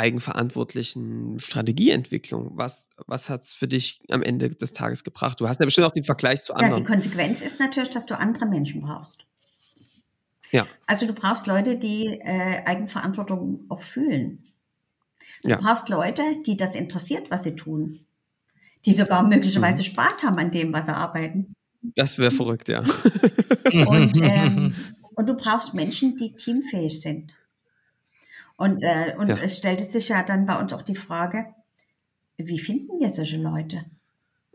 [0.00, 2.52] eigenverantwortlichen Strategieentwicklung?
[2.54, 5.40] Was, was hat es für dich am Ende des Tages gebracht?
[5.40, 6.72] Du hast ja bestimmt auch den Vergleich zu anderen.
[6.72, 9.26] Ja, die Konsequenz ist natürlich, dass du andere Menschen brauchst.
[10.50, 10.66] Ja.
[10.86, 14.42] Also du brauchst Leute, die äh, Eigenverantwortung auch fühlen.
[15.42, 15.56] Du ja.
[15.56, 18.00] brauchst Leute, die das interessiert, was sie tun.
[18.86, 19.86] Die sogar möglicherweise mhm.
[19.86, 21.54] Spaß haben an dem, was sie arbeiten.
[21.82, 22.80] Das wäre verrückt, ja.
[22.80, 24.74] Und, ähm,
[25.14, 27.34] und du brauchst Menschen, die teamfähig sind.
[28.60, 29.38] Und, äh, und ja.
[29.38, 31.46] es stellte sich ja dann bei uns auch die Frage,
[32.36, 33.86] wie finden wir solche Leute?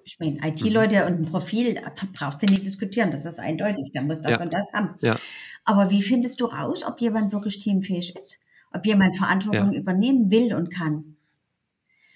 [0.04, 1.08] Ich meine, IT-Leute mhm.
[1.08, 1.82] und ein Profil
[2.14, 4.42] brauchst du nicht diskutieren, das ist eindeutig, der muss das ja.
[4.44, 4.94] und das haben.
[5.02, 5.18] Ja.
[5.64, 8.38] Aber wie findest du raus, ob jemand wirklich teamfähig ist?
[8.72, 11.16] Ob jemand Verantwortung übernehmen will und kann?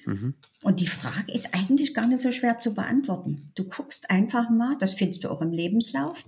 [0.05, 0.35] Mhm.
[0.61, 3.51] Und die Frage ist eigentlich gar nicht so schwer zu beantworten.
[3.55, 6.23] Du guckst einfach mal, das findest du auch im Lebenslauf,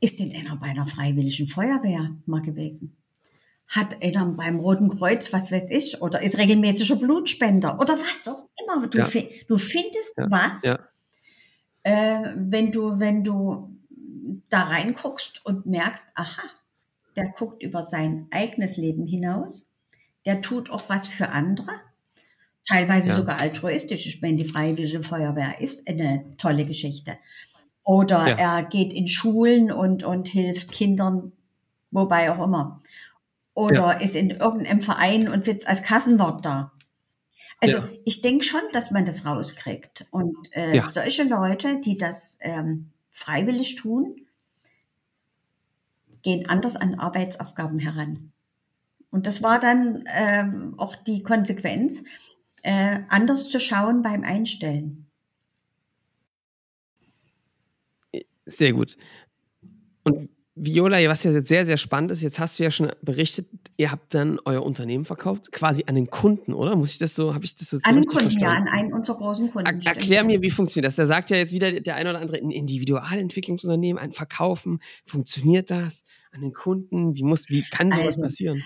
[0.00, 2.96] ist denn einer bei einer freiwilligen Feuerwehr mal gewesen?
[3.68, 8.48] Hat einer beim Roten Kreuz, was weiß ich, oder ist regelmäßiger Blutspender oder was auch
[8.62, 8.86] immer.
[8.86, 9.04] Du, ja.
[9.04, 10.30] fi du findest ja.
[10.30, 10.78] was, ja.
[11.82, 13.70] Äh, wenn du, wenn du
[14.48, 16.42] da reinguckst und merkst, aha,
[17.16, 19.66] der guckt über sein eigenes Leben hinaus,
[20.24, 21.72] der tut auch was für andere,
[22.66, 24.06] teilweise sogar altruistisch.
[24.06, 27.18] Ich meine, die Freiwillige Feuerwehr ist eine tolle Geschichte.
[27.84, 31.32] Oder er geht in Schulen und, und hilft Kindern,
[31.90, 32.80] wobei auch immer
[33.58, 33.92] oder ja.
[33.92, 36.70] ist in irgendeinem Verein und sitzt als Kassenwart da.
[37.60, 37.88] Also ja.
[38.04, 40.06] ich denke schon, dass man das rauskriegt.
[40.12, 40.92] Und äh, ja.
[40.92, 44.14] solche Leute, die das ähm, freiwillig tun,
[46.22, 48.30] gehen anders an Arbeitsaufgaben heran.
[49.10, 52.04] Und das war dann ähm, auch die Konsequenz,
[52.62, 55.06] äh, anders zu schauen beim Einstellen.
[58.46, 58.96] Sehr gut.
[60.04, 60.28] Und
[60.60, 63.90] Viola, was ja jetzt sehr, sehr spannend ist, jetzt hast du ja schon berichtet, ihr
[63.90, 66.76] habt dann euer Unternehmen verkauft, quasi an den Kunden, oder?
[66.76, 68.66] Muss ich das so, habe ich das so An den Kunden, verstanden?
[68.66, 69.66] ja, an einen unserer großen Kunden.
[69.66, 70.96] Er, erklär mir, wie funktioniert das?
[70.96, 76.04] Der sagt ja jetzt wieder der ein oder andere, ein Individualentwicklungsunternehmen, ein Verkaufen, funktioniert das?
[76.32, 78.62] An den Kunden, wie muss, wie kann sowas also, passieren?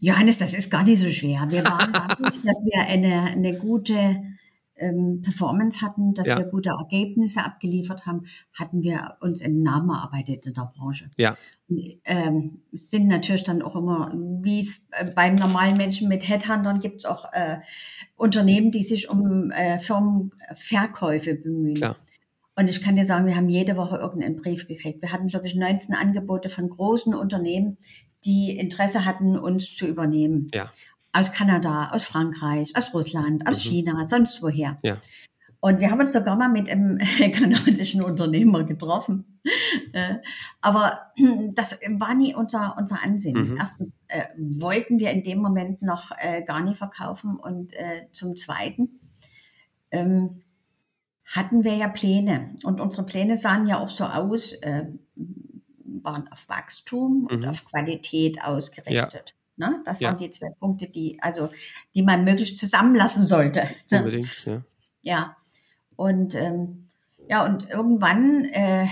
[0.00, 1.46] Johannes, das ist gar nicht so schwer.
[1.50, 4.22] Wir waren dadurch, dass wir eine, eine gute
[4.76, 6.38] ähm, Performance hatten, dass ja.
[6.38, 8.26] wir gute Ergebnisse abgeliefert haben,
[8.58, 11.10] hatten wir uns einen Namen erarbeitet in der Branche.
[11.16, 11.36] Ja.
[12.04, 17.00] Ähm, sind natürlich dann auch immer, wie es äh, beim normalen Menschen mit Headhuntern gibt
[17.00, 17.58] es auch äh,
[18.16, 21.76] Unternehmen, die sich um äh, Firmenverkäufe bemühen.
[21.76, 21.96] Klar.
[22.56, 25.02] Und ich kann dir sagen, wir haben jede Woche irgendeinen Brief gekriegt.
[25.02, 27.78] Wir hatten, glaube ich, 19 Angebote von großen Unternehmen,
[28.24, 30.50] die Interesse hatten, uns zu übernehmen.
[30.54, 30.70] Ja
[31.14, 33.70] aus Kanada, aus Frankreich, aus Russland, aus mhm.
[33.70, 34.78] China, sonst woher.
[34.82, 34.98] Ja.
[35.60, 36.98] Und wir haben uns sogar mal mit einem
[37.32, 39.40] kanadischen Unternehmer getroffen.
[39.92, 40.16] Äh,
[40.60, 41.12] aber
[41.54, 43.52] das war nie unser, unser Ansinn.
[43.52, 43.56] Mhm.
[43.56, 48.36] Erstens äh, wollten wir in dem Moment noch äh, gar nicht verkaufen und äh, zum
[48.36, 49.00] Zweiten
[49.90, 50.42] ähm,
[51.24, 52.54] hatten wir ja Pläne.
[52.64, 54.86] Und unsere Pläne sahen ja auch so aus, äh,
[56.02, 57.26] waren auf Wachstum mhm.
[57.28, 59.24] und auf Qualität ausgerichtet.
[59.26, 59.33] Ja.
[59.56, 59.82] Ne?
[59.84, 60.08] Das ja.
[60.08, 61.50] waren die zwei Punkte, die, also,
[61.94, 63.68] die man möglichst zusammenlassen sollte.
[63.90, 64.62] Unbedingt, ja.
[65.02, 65.36] Ja.
[65.96, 66.88] Und, ähm,
[67.28, 68.86] ja, und irgendwann, äh,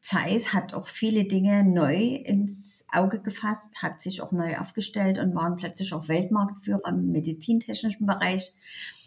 [0.00, 5.34] Zeiss hat auch viele Dinge neu ins Auge gefasst, hat sich auch neu aufgestellt und
[5.34, 8.54] waren plötzlich auch Weltmarktführer im medizintechnischen Bereich.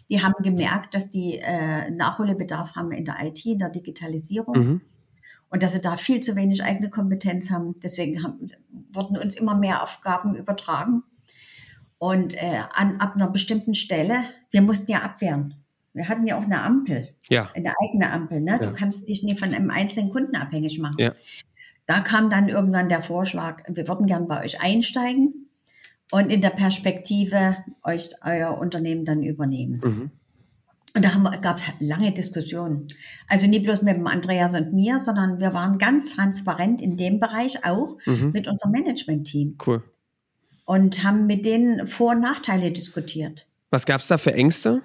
[0.08, 4.56] Die haben gemerkt, dass die äh, Nachholbedarf haben in der IT, in der Digitalisierung.
[4.56, 4.80] Mhm
[5.50, 7.76] und dass sie da viel zu wenig eigene Kompetenz haben.
[7.82, 8.50] Deswegen haben,
[8.92, 11.02] wurden uns immer mehr Aufgaben übertragen.
[11.98, 14.16] Und äh, an, ab einer bestimmten Stelle,
[14.50, 15.54] wir mussten ja abwehren.
[15.92, 17.50] Wir hatten ja auch eine Ampel, ja.
[17.54, 18.40] eine eigene Ampel.
[18.40, 18.52] Ne?
[18.52, 18.58] Ja.
[18.58, 20.96] Du kannst dich nicht von einem einzelnen Kunden abhängig machen.
[20.98, 21.12] Ja.
[21.86, 25.50] Da kam dann irgendwann der Vorschlag, wir würden gern bei euch einsteigen
[26.10, 29.80] und in der Perspektive euch euer Unternehmen dann übernehmen.
[29.84, 30.10] Mhm.
[30.96, 31.10] Und da
[31.42, 32.86] gab es lange Diskussionen.
[33.28, 37.18] Also nicht bloß mit dem Andreas und mir, sondern wir waren ganz transparent in dem
[37.18, 38.30] Bereich auch mhm.
[38.32, 39.58] mit unserem Management-Team.
[39.66, 39.82] Cool.
[40.64, 43.46] Und haben mit denen Vor- und Nachteile diskutiert.
[43.70, 44.82] Was gab es da für Ängste?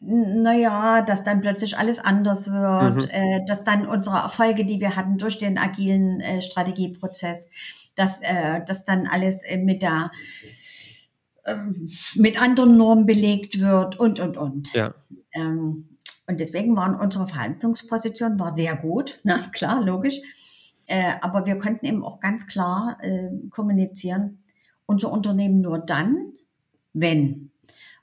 [0.00, 3.08] Naja, dass dann plötzlich alles anders wird, mhm.
[3.10, 7.48] äh, dass dann unsere Erfolge, die wir hatten durch den agilen äh, Strategieprozess,
[7.94, 10.10] dass, äh, dass dann alles äh, mit der
[12.14, 14.72] mit anderen Normen belegt wird und, und, und.
[14.72, 14.94] Ja.
[15.32, 15.88] Ähm,
[16.26, 20.20] und deswegen waren unsere Verhandlungspositionen war sehr gut, na klar, logisch.
[20.86, 24.38] Äh, aber wir konnten eben auch ganz klar äh, kommunizieren,
[24.86, 26.32] unser Unternehmen nur dann,
[26.92, 27.50] wenn.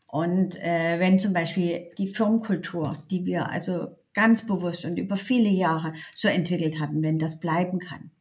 [0.07, 5.49] Und äh, wenn zum Beispiel die Firmenkultur, die wir also ganz bewusst und über viele
[5.49, 8.11] Jahre so entwickelt hatten, wenn das bleiben kann.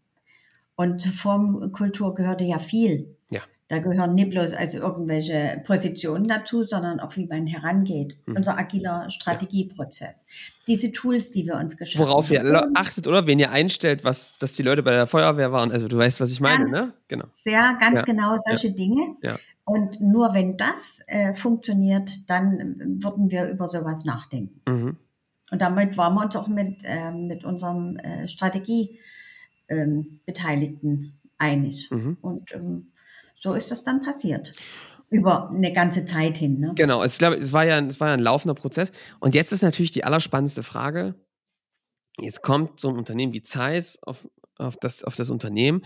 [0.75, 3.17] Und zur Firmenkultur gehörte ja viel.
[3.69, 8.19] Da gehören nicht bloß also irgendwelche Positionen dazu, sondern auch wie man herangeht.
[8.27, 8.37] Hm.
[8.37, 10.27] Unser agiler Strategieprozess.
[10.67, 12.49] Diese Tools, die wir uns geschaffen Worauf haben.
[12.49, 13.27] Worauf ihr achtet, oder?
[13.27, 15.73] Wen ihr einstellt, was, dass die Leute bei der Feuerwehr waren.
[15.73, 16.95] Also du weißt, was ich meine, ganz, ne?
[17.09, 17.25] Genau.
[17.35, 18.05] Sehr, ganz ja.
[18.05, 18.75] genau solche ja.
[18.75, 19.17] Dinge.
[19.23, 19.39] Ja.
[19.65, 24.61] Und nur wenn das äh, funktioniert, dann würden wir über sowas nachdenken.
[24.69, 24.97] Mhm.
[25.51, 31.89] Und damit waren wir uns auch mit, äh, mit unserem äh, Strategie-Beteiligten ähm, einig.
[31.91, 32.17] Mhm.
[32.21, 32.92] Und ähm,
[33.43, 34.55] so ist das dann passiert.
[35.11, 36.59] Über eine ganze Zeit hin.
[36.61, 36.73] Ne?
[36.75, 38.93] Genau, es, glaub, es, war ja, es war ja ein laufender Prozess.
[39.21, 41.17] Und jetzt ist natürlich die allerspannendste Frage.
[42.19, 44.29] Jetzt kommt so ein Unternehmen wie Zeiss auf,
[44.59, 45.83] auf, das, auf das Unternehmen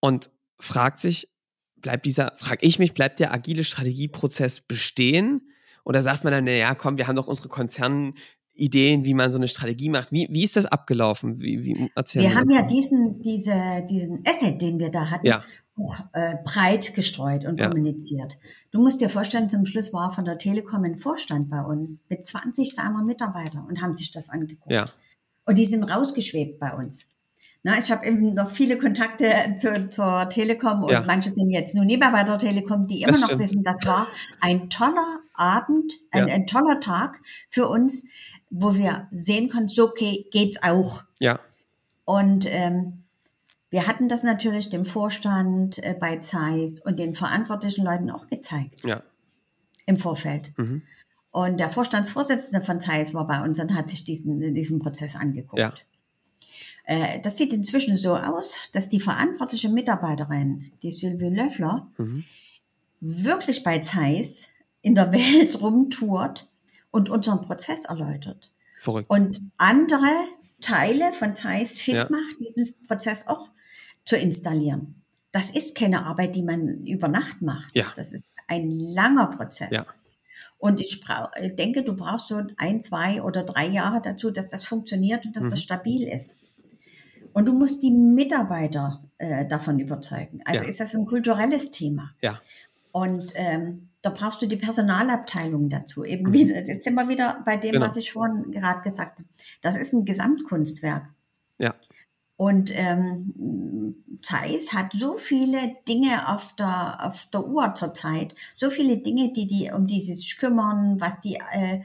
[0.00, 1.28] und fragt sich,
[1.76, 5.52] bleibt dieser, frage ich mich, bleibt der agile Strategieprozess bestehen?
[5.84, 9.48] Oder sagt man dann, naja, komm, wir haben doch unsere Konzernideen, wie man so eine
[9.48, 10.12] Strategie macht.
[10.12, 11.40] Wie, wie ist das abgelaufen?
[11.40, 15.44] Wie, wie, wir haben ja diesen, diese, diesen Asset, den wir da hatten, ja
[16.12, 17.68] äh, breit gestreut und ja.
[17.68, 18.38] kommuniziert.
[18.70, 22.24] Du musst dir vorstellen, zum Schluss war von der Telekom ein Vorstand bei uns mit
[22.24, 24.70] 20 seiner Mitarbeiter und haben sich das angeguckt.
[24.70, 24.84] Ja.
[25.44, 27.06] Und die sind rausgeschwebt bei uns.
[27.62, 31.02] Na, ich habe eben noch viele Kontakte zu, zur Telekom und ja.
[31.02, 33.42] manche sind jetzt nur mehr bei der Telekom, die immer das noch stimmt.
[33.42, 34.06] wissen, das war
[34.40, 38.04] ein toller Abend, ein, ein toller Tag für uns,
[38.48, 41.02] wo wir sehen konnten, so okay, geht's auch.
[41.18, 41.38] Ja.
[42.06, 42.99] Und ähm,
[43.70, 48.84] wir hatten das natürlich dem Vorstand äh, bei Zeiss und den verantwortlichen Leuten auch gezeigt.
[48.84, 49.02] Ja.
[49.86, 50.52] Im Vorfeld.
[50.58, 50.82] Mhm.
[51.32, 55.60] Und der Vorstandsvorsitzende von Zeiss war bei uns und hat sich diesen, diesen Prozess angeguckt.
[55.60, 55.72] Ja.
[56.84, 62.24] Äh, das sieht inzwischen so aus, dass die verantwortliche Mitarbeiterin, die Sylvie Löffler, mhm.
[63.00, 64.48] wirklich bei Zeiss
[64.82, 66.48] in der Welt rumtourt
[66.90, 68.50] und unseren Prozess erläutert.
[68.80, 69.08] Verrückt.
[69.08, 70.10] Und andere
[70.60, 72.08] Teile von Zeiss fit ja.
[72.10, 73.50] macht, diesen Prozess auch
[74.04, 75.02] zu installieren.
[75.32, 77.74] Das ist keine Arbeit, die man über Nacht macht.
[77.74, 77.86] Ja.
[77.96, 79.70] Das ist ein langer Prozess.
[79.70, 79.86] Ja.
[80.58, 81.02] Und ich
[81.56, 85.46] denke, du brauchst so ein, zwei oder drei Jahre dazu, dass das funktioniert und dass
[85.46, 85.50] mhm.
[85.50, 86.36] das stabil ist.
[87.32, 90.42] Und du musst die Mitarbeiter äh, davon überzeugen.
[90.44, 90.68] Also ja.
[90.68, 92.10] ist das ein kulturelles Thema.
[92.20, 92.38] Ja.
[92.92, 96.04] Und ähm, da brauchst du die Personalabteilung dazu.
[96.04, 96.32] Eben mhm.
[96.32, 97.86] wieder, jetzt sind wir wieder bei dem, genau.
[97.86, 99.28] was ich vorhin gerade gesagt habe.
[99.62, 101.08] Das ist ein Gesamtkunstwerk.
[101.58, 101.74] Ja.
[102.40, 108.96] Und ähm, Zeiss hat so viele Dinge auf der, auf der Uhr zurzeit, so viele
[108.96, 111.82] Dinge, die die um die sich kümmern, was die äh,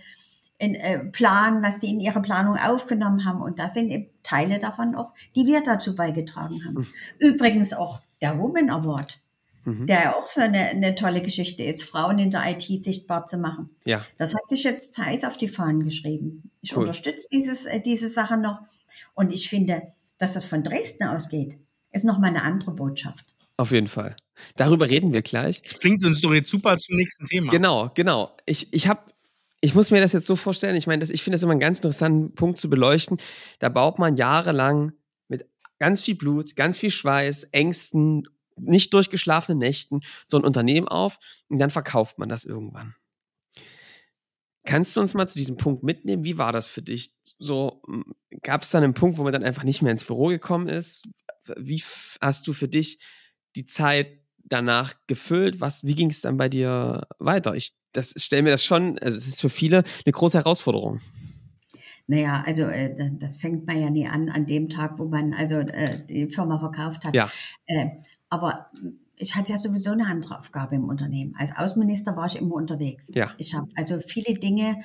[0.57, 3.41] in, äh, planen, was die in ihre Planung aufgenommen haben.
[3.41, 6.77] Und da sind eben Teile davon auch, die wir dazu beigetragen haben.
[6.77, 6.87] Mhm.
[7.19, 9.19] Übrigens auch der Woman Award,
[9.65, 9.87] mhm.
[9.87, 13.37] der ja auch so eine, eine tolle Geschichte ist, Frauen in der IT sichtbar zu
[13.37, 13.71] machen.
[13.83, 14.05] Ja.
[14.17, 16.49] Das hat sich jetzt Zeiss auf die Fahnen geschrieben.
[16.61, 16.83] Ich cool.
[16.83, 18.61] unterstütze dieses, äh, diese Sache noch.
[19.15, 19.81] Und ich finde,
[20.17, 21.58] dass das von Dresden ausgeht,
[21.91, 23.25] ist nochmal eine andere Botschaft.
[23.58, 24.15] Auf jeden Fall.
[24.56, 25.62] Darüber reden wir gleich.
[25.62, 27.51] Das bringt uns doch jetzt super zum nächsten Thema.
[27.51, 28.36] Genau, genau.
[28.45, 29.12] Ich, ich habe
[29.62, 31.60] ich muss mir das jetzt so vorstellen, ich meine, das, ich finde das immer einen
[31.60, 33.17] ganz interessanten Punkt zu beleuchten.
[33.58, 34.91] Da baut man jahrelang
[35.28, 35.49] mit
[35.80, 41.17] ganz viel Blut, ganz viel Schweiß, Ängsten, nicht durchgeschlafenen Nächten so ein Unternehmen auf
[41.49, 42.93] und dann verkauft man das irgendwann.
[44.65, 46.23] Kannst du uns mal zu diesem Punkt mitnehmen?
[46.23, 47.13] Wie war das für dich?
[47.39, 47.82] So,
[48.41, 51.04] gab es dann einen Punkt, wo man dann einfach nicht mehr ins Büro gekommen ist?
[51.58, 51.82] Wie
[52.21, 52.99] hast du für dich
[53.56, 55.62] die Zeit danach gefüllt?
[55.62, 57.56] Was, wie ging es dann bei dir weiter?
[57.56, 60.99] Ich das stelle mir das schon, also es ist für viele eine große Herausforderung.
[62.08, 65.56] Naja, also äh, das fängt man ja nie an, an dem Tag, wo man also
[65.56, 67.15] äh, die Firma verkauft hat.
[67.15, 67.32] Ja.
[67.65, 67.88] Äh,
[68.30, 68.69] aber
[69.17, 71.36] ich hatte ja sowieso eine andere Aufgabe im Unternehmen.
[71.38, 73.10] Als Außenminister war ich immer unterwegs.
[73.13, 73.32] Ja.
[73.38, 74.82] Ich habe also viele Dinge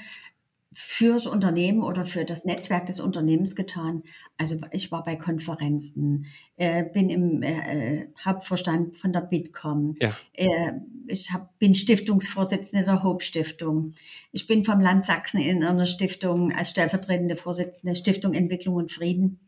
[0.72, 4.04] fürs Unternehmen oder für das Netzwerk des Unternehmens getan.
[4.36, 9.96] Also ich war bei Konferenzen, äh, bin im äh, Hauptvorstand von der Bitkom.
[10.00, 10.16] Ja.
[10.32, 10.74] Äh,
[11.08, 13.92] ich hab, bin Stiftungsvorsitzende der Hope Stiftung.
[14.30, 19.40] Ich bin vom Land Sachsen in einer Stiftung als stellvertretende Vorsitzende Stiftung Entwicklung und Frieden,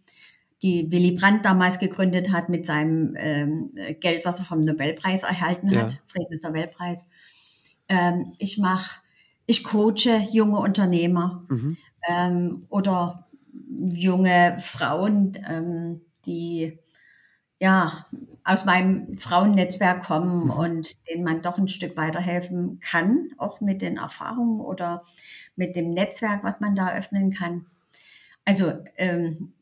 [0.62, 5.70] die Willy Brandt damals gegründet hat mit seinem ähm, Geld, was er vom Nobelpreis erhalten
[5.70, 5.79] Ja.
[5.79, 7.07] hat, Friedensnobelpreis.
[7.88, 9.01] Ähm, ich mache
[9.46, 11.77] ich coache junge Unternehmer Mhm.
[12.09, 13.27] ähm, oder
[13.92, 16.79] junge Frauen, ähm, die
[17.61, 18.07] ja
[18.44, 20.51] aus meinem Frauennetzwerk kommen Mhm.
[20.51, 25.03] und denen man doch ein Stück weiterhelfen kann, auch mit den Erfahrungen oder
[25.57, 27.66] mit dem Netzwerk, was man da eröffnen kann.
[28.44, 29.53] Also ähm,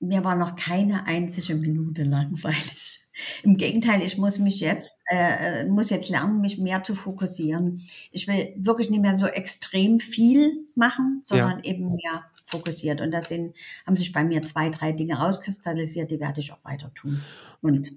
[0.00, 3.00] mir war noch keine einzige Minute langweilig.
[3.42, 7.82] Im Gegenteil, ich muss mich jetzt, äh, äh, muss jetzt lernen, mich mehr zu fokussieren.
[8.12, 13.00] Ich will wirklich nicht mehr so extrem viel machen, sondern eben mehr fokussiert.
[13.00, 13.56] Und da sind,
[13.86, 17.22] haben sich bei mir zwei, drei Dinge rauskristallisiert, die werde ich auch weiter tun.
[17.60, 17.92] Und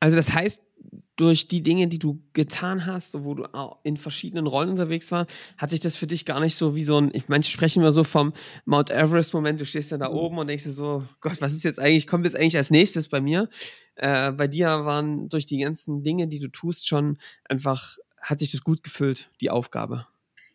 [0.00, 0.62] Also das heißt,
[1.16, 5.26] durch die Dinge, die du getan hast, wo du auch in verschiedenen Rollen unterwegs war,
[5.58, 7.92] hat sich das für dich gar nicht so wie so ein, ich manche sprechen immer
[7.92, 8.32] so vom
[8.64, 11.78] Mount Everest-Moment, du stehst dann da oben und denkst dir so, Gott, was ist jetzt
[11.78, 13.50] eigentlich, kommt jetzt eigentlich als nächstes bei mir?
[13.96, 18.50] Äh, bei dir waren durch die ganzen Dinge, die du tust, schon einfach, hat sich
[18.50, 20.06] das gut gefüllt, die Aufgabe.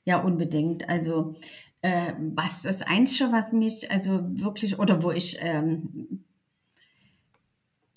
[0.04, 0.90] Ja, unbedingt.
[0.90, 1.34] Also
[1.84, 6.25] äh, was das Einzige, was mich also wirklich, oder wo ich ähm,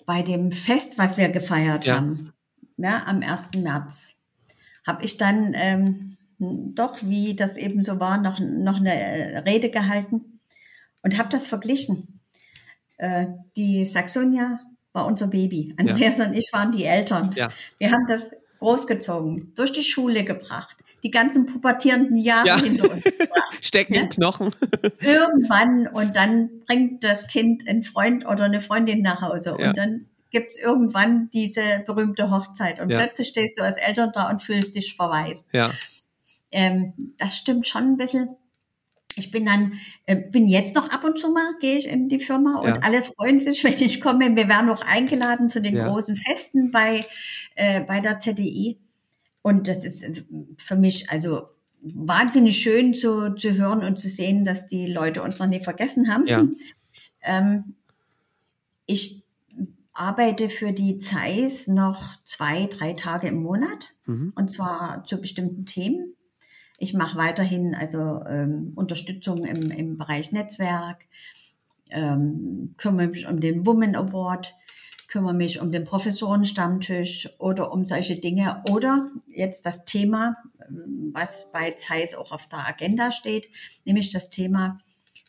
[0.09, 1.97] bei dem Fest, was wir gefeiert Ja.
[1.97, 2.33] haben,
[2.77, 3.51] ne, am 1.
[3.57, 4.15] März,
[4.87, 9.69] habe ich dann ähm, doch, wie das eben so war, noch, noch eine äh, Rede
[9.69, 10.39] gehalten
[11.03, 12.21] und habe das verglichen.
[12.97, 14.59] Äh, die Saxonia
[14.93, 15.75] war unser Baby.
[15.77, 17.31] Andreas und ich waren die Eltern.
[17.35, 17.49] Ja.
[17.77, 22.59] Wir haben das großgezogen, durch die Schule gebracht, die ganzen pubertierenden Jahre Ja.
[22.61, 23.03] hinter uns.
[23.61, 24.01] Stecken Ja.
[24.01, 24.53] im Knochen.
[24.99, 29.69] Irgendwann und dann bringt das Kind einen Freund oder eine Freundin nach Hause Ja.
[29.69, 34.41] und dann gibt's irgendwann diese berühmte Hochzeit und plötzlich stehst du als Eltern da und
[34.41, 35.47] fühlst dich verwaist.
[35.53, 35.71] Ja,
[36.51, 38.29] Ähm, das stimmt schon ein bisschen.
[39.15, 39.73] Ich bin dann,
[40.05, 42.79] äh, bin jetzt noch ab und zu mal, gehe ich in die Firma und Ja.
[42.81, 44.35] alle freuen sich, wenn ich komme.
[44.35, 45.87] Wir werden auch eingeladen zu den Ja.
[45.87, 47.05] großen Festen bei,
[47.55, 48.77] äh, bei der ZDI.
[49.41, 50.05] Und das ist
[50.57, 51.47] für mich also
[51.81, 56.13] wahnsinnig schön zu, zu hören und zu sehen, dass die Leute uns noch nicht vergessen
[56.13, 56.25] haben.
[56.25, 56.45] Ja.
[57.21, 57.75] Ähm,
[58.85, 59.23] ich
[59.91, 64.33] arbeite für die Zeiss noch zwei, drei Tage im Monat Mhm.
[64.35, 66.13] und zwar zu bestimmten Themen.
[66.79, 71.05] Ich mache weiterhin also ähm, Unterstützung im, im Bereich Netzwerk,
[71.91, 74.53] ähm, kümmere mich um den Women Award,
[75.09, 78.63] kümmere mich um den Professorenstammtisch oder um solche Dinge.
[78.69, 80.35] Oder jetzt das Thema,
[80.67, 83.49] ähm, was bei Zeiss auch auf der Agenda steht,
[83.85, 84.77] nämlich das Thema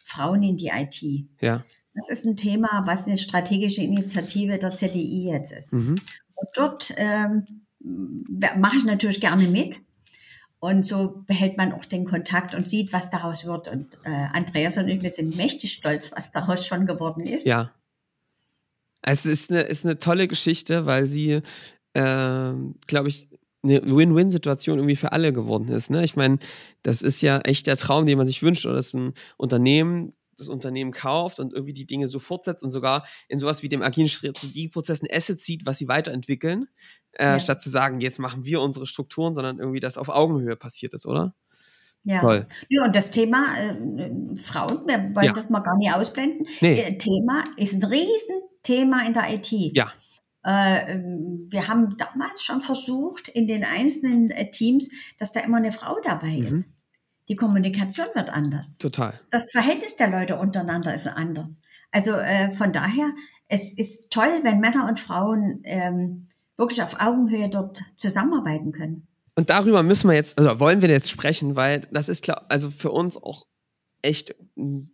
[0.05, 1.03] Frauen in die IT.
[1.41, 1.65] ja.
[1.93, 5.73] Das ist ein Thema, was eine strategische Initiative der ZDI jetzt ist.
[5.73, 6.01] Mhm.
[6.37, 9.81] Und dort ähm, mache ich natürlich gerne mit.
[10.61, 13.69] Und so behält man auch den Kontakt und sieht, was daraus wird.
[13.69, 17.45] Und äh, Andreas und ich, wir sind mächtig stolz, was daraus schon geworden ist.
[17.45, 17.73] Ja.
[19.03, 21.41] Es ist eine, ist eine tolle Geschichte, weil sie,
[21.95, 23.29] ähm, glaube ich,
[23.63, 25.91] eine Win-Win-Situation irgendwie für alle geworden ist.
[25.91, 26.03] Ne?
[26.05, 26.39] Ich meine,
[26.83, 30.49] das ist ja echt der Traum, den man sich wünscht, oder dass ein Unternehmen das
[30.49, 34.09] Unternehmen kauft und irgendwie die Dinge so fortsetzt und sogar in sowas wie dem agilen
[34.09, 36.67] Strategieprozess ein Asset sieht, was sie weiterentwickeln,
[37.13, 37.41] äh, Ja.
[37.41, 41.05] statt zu sagen, jetzt machen wir unsere Strukturen, sondern irgendwie das auf Augenhöhe passiert ist,
[41.05, 41.35] oder?
[42.05, 42.23] Ja.
[42.23, 42.47] Toll.
[42.71, 43.75] ja, und das Thema äh,
[44.41, 45.33] Frauen, wir wollen Ja.
[45.35, 46.47] das mal gar nicht ausblenden.
[46.63, 46.81] Nee.
[46.81, 47.85] Äh, Thema ist ein
[48.67, 49.51] Riesenthema in der IT.
[49.77, 49.93] Ja,
[50.43, 55.59] Äh, ähm, wir haben damals schon versucht, in den einzelnen äh, Teams, dass da immer
[55.59, 56.47] eine Frau dabei Mhm.
[56.47, 56.67] ist.
[57.29, 58.79] Die Kommunikation wird anders.
[58.79, 59.13] total.
[59.31, 61.51] Das Verhältnis der Leute untereinander ist anders.
[61.91, 63.11] Also äh, von daher,
[63.49, 69.07] es ist toll, wenn Männer und Frauen ähm, wirklich auf Augenhöhe dort zusammenarbeiten können.
[69.37, 72.71] Und darüber müssen wir jetzt, also wollen wir jetzt sprechen, weil das ist klar, also
[72.71, 73.45] für uns auch
[74.03, 74.91] echt ein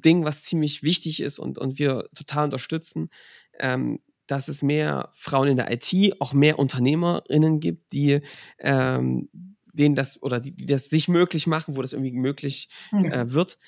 [0.00, 3.10] Ding, was ziemlich wichtig ist und, und wir total unterstützen,
[3.58, 8.20] ähm, dass es mehr Frauen in der IT, auch mehr UnternehmerInnen gibt, die
[8.58, 9.28] ähm,
[9.72, 13.58] denen das oder die, die das sich möglich machen, wo das irgendwie möglich äh, wird.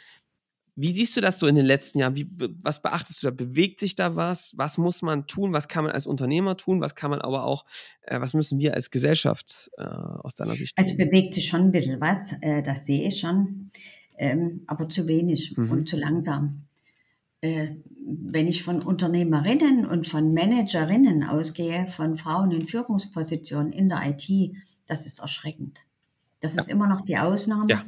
[0.76, 2.16] Wie siehst du das so in den letzten Jahren?
[2.16, 2.28] Wie,
[2.62, 3.30] was beachtest du da?
[3.30, 4.54] Bewegt sich da was?
[4.56, 5.52] Was muss man tun?
[5.52, 6.80] Was kann man als Unternehmer tun?
[6.80, 7.64] Was kann man aber auch,
[8.02, 10.84] äh, was müssen wir als Gesellschaft äh, aus deiner Sicht tun?
[10.84, 13.68] Also bewegt sich schon ein bisschen was, äh, das sehe ich schon,
[14.18, 15.70] ähm, aber zu wenig Mhm.
[15.70, 16.62] und zu langsam.
[17.40, 24.02] Äh, wenn ich von Unternehmerinnen und von Managerinnen ausgehe, von Frauen in Führungspositionen in der
[24.06, 24.54] IT,
[24.86, 25.80] das ist erschreckend.
[26.40, 27.66] Das ist immer noch die Ausnahme.
[27.68, 27.84] Ja.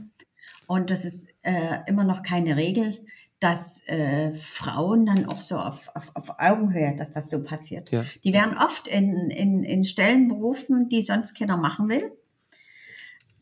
[0.67, 2.95] Und das ist äh, immer noch keine Regel,
[3.39, 7.91] dass äh, Frauen dann auch so auf, auf, auf Augenhöhe, dass das so passiert.
[7.91, 8.05] Ja.
[8.25, 12.13] Die werden oft in, in, in Stellen berufen, die sonst keiner machen will.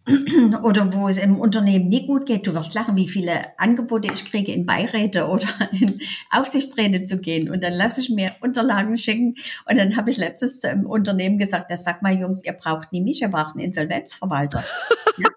[0.62, 2.46] Oder wo es im Unternehmen nie gut geht.
[2.46, 5.98] Du wirst lachen, wie viele Angebote ich kriege, in Beiräte oder in
[6.30, 7.50] Aufsichtsräte zu gehen.
[7.50, 9.36] Und dann lasse ich mir Unterlagen schicken.
[9.68, 13.00] Und dann habe ich letztes im Unternehmen gesagt, ja, sag mal, Jungs, ihr braucht nie
[13.00, 14.62] mich, ihr braucht einen Insolvenzverwalter.
[15.18, 15.28] ja?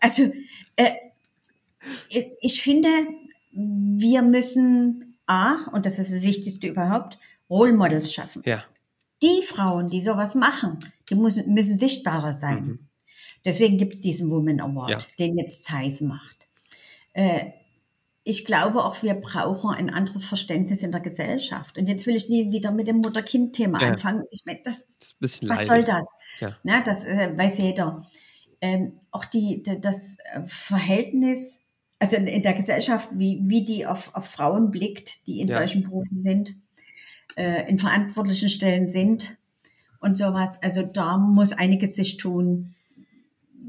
[0.00, 0.32] Also,
[0.74, 0.92] äh,
[2.40, 2.88] ich finde,
[3.52, 7.18] wir müssen A, und das ist das Wichtigste überhaupt,
[7.48, 8.42] Role Models schaffen.
[8.44, 8.64] Ja.
[9.22, 12.64] Die Frauen, die sowas machen, die müssen, müssen sichtbarer sein.
[12.64, 12.85] Mhm.
[13.46, 14.98] Deswegen gibt es diesen Woman Award, Ja.
[15.18, 16.36] den jetzt Zeiss macht.
[17.14, 17.52] Äh,
[18.24, 21.78] ich glaube auch, wir brauchen ein anderes Verständnis in der Gesellschaft.
[21.78, 23.88] Und jetzt will ich nie wieder mit dem Mutter-Kind-Thema Ja.
[23.88, 24.24] anfangen.
[24.32, 25.86] Ich meine, das, Das ist ein bisschen was leidig.
[25.86, 26.06] soll das?
[26.40, 26.56] Ja.
[26.64, 28.04] Na, das äh, weiß jeder.
[28.60, 31.60] Ähm, auch die, das äh, Verhältnis,
[32.00, 35.54] also in, in der Gesellschaft, wie, wie die auf, auf Frauen blickt, die in Ja.
[35.58, 36.56] solchen Berufen sind,
[37.36, 39.36] äh, in verantwortlichen Stellen sind
[40.00, 40.58] und sowas.
[40.62, 42.74] Also da muss einiges sich tun.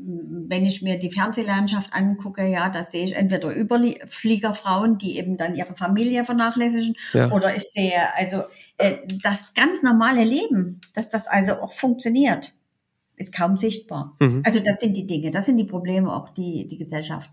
[0.10, 5.54] Wenn ich mir die Fernsehlandschaft angucke, ja, da sehe ich entweder Überfliegerfrauen, die eben dann
[5.54, 7.30] ihre Familie vernachlässigen, Ja.
[7.32, 8.44] oder ich sehe also
[8.78, 12.54] äh, das ganz normale Leben, dass das also auch funktioniert,
[13.18, 14.16] ist kaum sichtbar.
[14.20, 14.44] Mhm.
[14.46, 17.32] Also das sind die Dinge, das sind die Probleme auch, die die Gesellschaft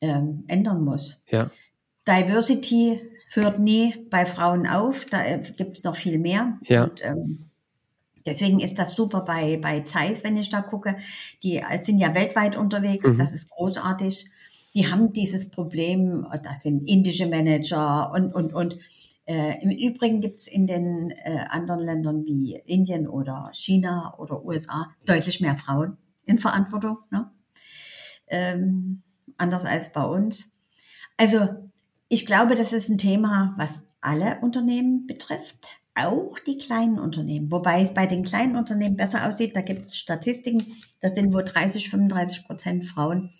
[0.00, 1.22] ähm, ändern muss.
[1.30, 1.50] Ja.
[2.08, 3.00] Diversity
[3.34, 6.58] hört nie bei Frauen auf, da äh, gibt es noch viel mehr.
[6.64, 6.84] Ja.
[6.84, 7.44] Und, ähm,
[8.26, 10.96] deswegen ist das super bei, bei Zeiss, wenn ich da gucke.
[11.42, 13.18] Die sind ja weltweit unterwegs, Mhm.
[13.18, 14.26] das ist großartig.
[14.74, 18.78] Die haben dieses Problem, das sind indische Manager und, und, und.
[19.24, 24.44] Äh, Im Übrigen gibt es in den äh, anderen Ländern wie Indien oder China oder
[24.44, 26.98] USA deutlich mehr Frauen in Verantwortung.
[27.10, 27.30] Ne?
[28.26, 29.02] Ähm,
[29.36, 30.52] anders als bei uns.
[31.16, 31.48] Also
[32.08, 37.50] ich glaube, das ist ein Thema, was alle Unternehmen betrifft, auch die kleinen Unternehmen.
[37.50, 39.54] Wobei es bei den kleinen Unternehmen besser aussieht.
[39.54, 40.64] Da gibt es Statistiken,
[41.00, 43.30] da sind wohl 30, 35 Prozent Frauen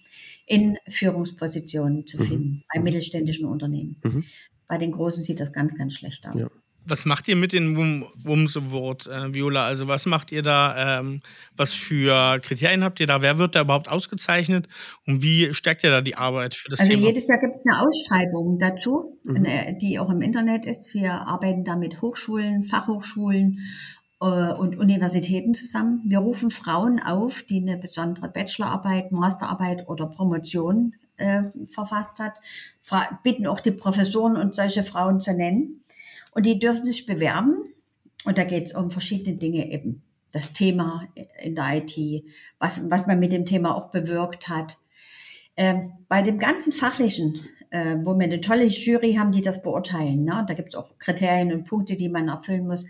[0.46, 3.96] in Führungspositionen zu finden, bei mittelständischen Unternehmen.
[4.02, 4.24] Mhm.
[4.66, 6.40] Bei den großen sieht das ganz, ganz schlecht aus.
[6.40, 6.48] Ja.
[6.84, 9.64] Was macht ihr mit dem Wom- Woms Award, äh, Viola?
[9.66, 10.98] Also was macht ihr da?
[11.00, 11.20] Ähm,
[11.56, 13.22] was für Kriterien habt ihr da?
[13.22, 14.68] Wer wird da überhaupt ausgezeichnet?
[15.06, 17.06] Und wie stärkt ihr da die Arbeit für das Also Thema?
[17.06, 19.36] jedes Jahr gibt es eine Ausschreibung dazu, Mhm.
[19.36, 20.92] eine, die auch im Internet ist.
[20.92, 23.58] Wir arbeiten da mit Hochschulen, Fachhochschulen
[24.20, 26.02] äh, und Universitäten zusammen.
[26.04, 32.32] Wir rufen Frauen auf, die eine besondere Bachelorarbeit, Masterarbeit oder Promotion äh, verfasst hat,
[32.80, 35.80] fra bitten auch die Professoren und solche Frauen zu nennen.
[36.32, 37.64] Und die dürfen sich bewerben.
[38.24, 40.02] Und da geht es um verschiedene Dinge eben.
[40.32, 41.06] Das Thema
[41.42, 42.24] in der IT,
[42.58, 44.78] was, was man mit dem Thema auch bewirkt hat.
[45.56, 50.24] Ähm, bei dem ganzen Fachlichen, äh, wo wir eine tolle Jury haben, die das beurteilen,
[50.24, 50.44] ne?
[50.48, 52.86] da gibt es auch Kriterien und Punkte, die man erfüllen muss.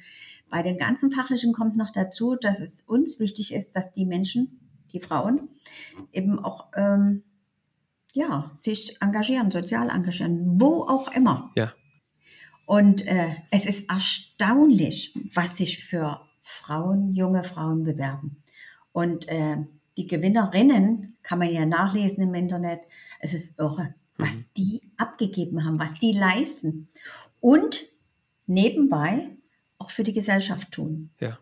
[0.48, 4.60] Bei dem ganzen Fachlichen kommt noch dazu, dass es uns wichtig ist, dass die Menschen,
[4.92, 5.40] die Frauen,
[6.12, 7.24] eben auch ähm,
[8.12, 11.50] ja, sich engagieren, sozial engagieren, wo auch immer.
[11.56, 11.72] Ja.
[12.72, 18.42] Und äh, es ist erstaunlich, was sich für Frauen, junge Frauen bewerben.
[18.92, 19.58] Und äh,
[19.98, 22.80] die Gewinnerinnen kann man ja nachlesen im Internet.
[23.20, 26.88] Es ist irre, was die abgegeben haben, was die leisten.
[27.40, 27.84] Und
[28.46, 29.28] nebenbei
[29.76, 31.10] auch für die Gesellschaft tun.
[31.20, 31.38] Ja.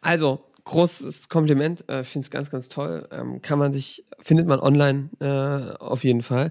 [0.00, 1.86] Also, großes Kompliment.
[1.90, 3.06] Äh, Finde es ganz, ganz toll.
[3.12, 6.50] Ähm, kann man sich, findet man online äh, auf jeden Fall.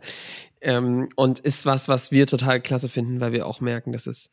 [0.63, 4.31] Ähm, und ist was, was wir total klasse finden, weil wir auch merken, dass es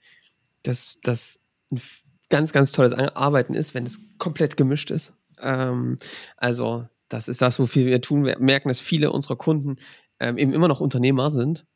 [0.62, 1.40] dass, dass
[1.72, 1.80] ein
[2.28, 5.14] ganz, ganz tolles Ar- Arbeiten ist, wenn es komplett gemischt ist.
[5.40, 5.98] Ähm,
[6.36, 8.24] also, das ist das, wofür wir tun.
[8.24, 9.76] Wir merken, dass viele unserer Kunden
[10.20, 11.66] ähm, eben immer noch Unternehmer sind.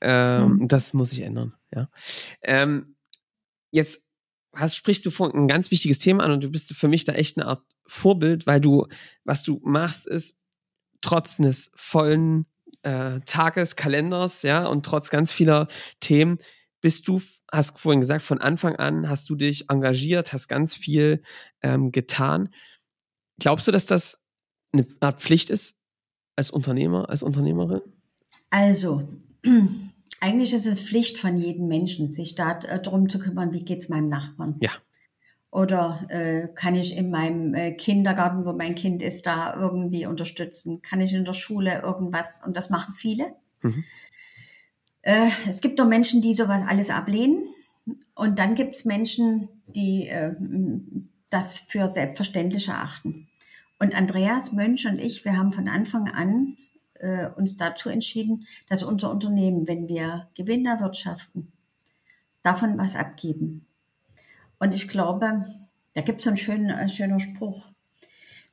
[0.00, 0.68] Ähm, Mhm.
[0.68, 1.54] Das muss sich ändern.
[1.74, 1.88] Ja.
[2.42, 2.96] Ähm,
[3.70, 4.02] jetzt
[4.54, 7.12] hast, sprichst du von ein ganz wichtiges Thema an und du bist für mich da
[7.12, 8.86] echt eine Art Vorbild, weil du,
[9.24, 10.36] was du machst, ist
[11.00, 12.46] trotz eines vollen
[12.82, 15.68] äh, Tageskalenders, ja, und trotz ganz vieler
[16.00, 16.38] Themen,
[16.80, 17.20] bist du,
[17.50, 21.22] hast vorhin gesagt, von Anfang an hast du dich engagiert, hast ganz viel
[21.62, 22.48] ähm, getan.
[23.38, 24.20] Glaubst du, dass das
[24.72, 25.76] eine Art Pflicht ist
[26.36, 27.82] als Unternehmer, als Unternehmerin?
[28.50, 29.08] Also,
[30.20, 34.56] eigentlich ist es Pflicht von jedem Menschen, sich darum zu kümmern, wie geht's meinem Nachbarn.
[34.60, 34.72] Ja.
[35.52, 40.80] Oder äh, kann ich in meinem äh, Kindergarten, wo mein Kind ist, da irgendwie unterstützen?
[40.80, 42.40] Kann ich in der Schule irgendwas?
[42.42, 43.34] Und das machen viele.
[43.60, 43.84] Mhm.
[45.02, 47.44] Äh, es gibt doch Menschen, die sowas alles ablehnen.
[48.14, 50.32] Und dann gibt es Menschen, die äh,
[51.28, 53.28] das für selbstverständlich erachten.
[53.78, 56.56] Und Andreas Mönch und ich, wir haben von Anfang an
[56.94, 61.52] äh, uns dazu entschieden, dass unser Unternehmen, wenn wir Gewinn erwirtschaften,
[62.40, 63.66] davon was abgeben.
[64.62, 65.44] Und ich glaube,
[65.94, 67.66] da gibt es so einen schönen, äh, schöner Spruch,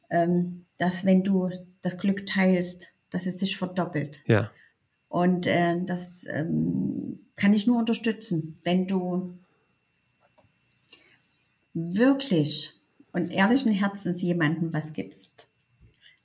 [0.09, 1.51] ähm, dass wenn du
[1.83, 4.23] das Glück teilst, dass es sich verdoppelt.
[4.25, 4.49] Ja.
[5.07, 9.35] Und äh, das ähm, kann ich nur unterstützen, wenn du
[11.75, 12.73] wirklich
[13.11, 15.47] und ehrlichen Herzens jemandem was gibst,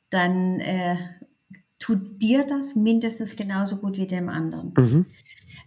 [0.09, 0.97] dann äh,
[1.79, 4.73] tut dir das mindestens genauso gut wie dem anderen.
[4.79, 5.07] Mhm.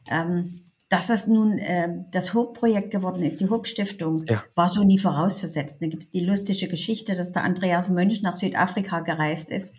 [0.09, 4.43] Ähm, dass das nun äh, das Hope-Projekt geworden ist, die Hope-Stiftung, Ja.
[4.55, 5.79] war so nie vorauszusetzen.
[5.81, 9.75] Da gibt es die lustige Geschichte, dass der Andreas Mönch nach Südafrika gereist ist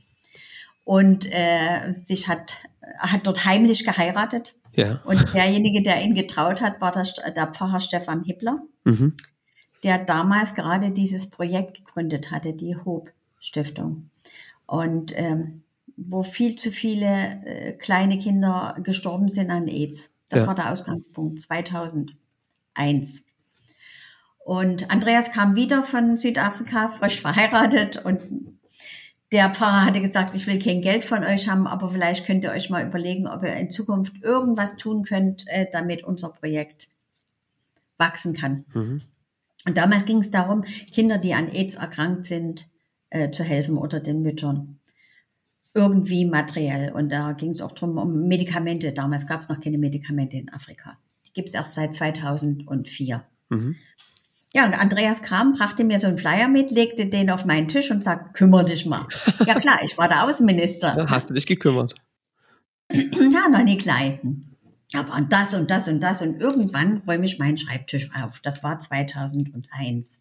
[0.85, 2.57] und äh, sich hat,
[2.99, 4.55] hat dort heimlich geheiratet.
[4.75, 5.01] Ja.
[5.05, 9.15] Und derjenige, der ihn getraut hat, war der, der Pfarrer Stefan Hippler, Mhm.
[9.85, 14.11] der damals gerade dieses Projekt gegründet hatte, die Hope-Stiftung.
[14.67, 15.63] Und ähm,
[15.97, 20.11] wo viel zu viele äh, kleine Kinder gestorben sind an AIDS.
[20.29, 20.47] Das Ja.
[20.47, 23.23] war der Ausgangspunkt 2001.
[24.45, 28.21] Und Andreas kam wieder von Südafrika, frisch verheiratet und
[29.31, 32.51] der Pfarrer hatte gesagt, ich will kein Geld von euch haben, aber vielleicht könnt ihr
[32.51, 36.89] euch mal überlegen, ob ihr in Zukunft irgendwas tun könnt, äh, damit unser Projekt
[37.99, 38.65] wachsen kann.
[38.73, 39.03] Mhm.
[39.67, 42.69] Und damals ging es darum, Kinder, die an AIDS erkrankt sind,
[43.11, 44.78] äh, zu helfen oder den Müttern.
[45.79, 46.91] Irgendwie materiell.
[46.91, 48.91] Und da ging es auch drum um Medikamente.
[48.93, 50.99] Damals gab es noch keine Medikamente in Afrika.
[51.25, 53.23] Die gibt es erst seit 2004.
[53.51, 53.77] Mhm.
[54.53, 57.93] Ja, und Andreas Kram brachte mir so einen Flyer mit, legte den auf meinen Tisch
[57.93, 59.07] und sagte, kümmere dich mal.
[59.47, 60.97] ja klar, ich war der Außenminister.
[60.99, 61.95] Ja, hast du dich gekümmert?
[62.91, 64.57] Ja, noch nicht leiden.
[64.95, 68.41] Aber an das und das und das und irgendwann räume ich meinen Schreibtisch auf.
[68.41, 70.21] Das war 2001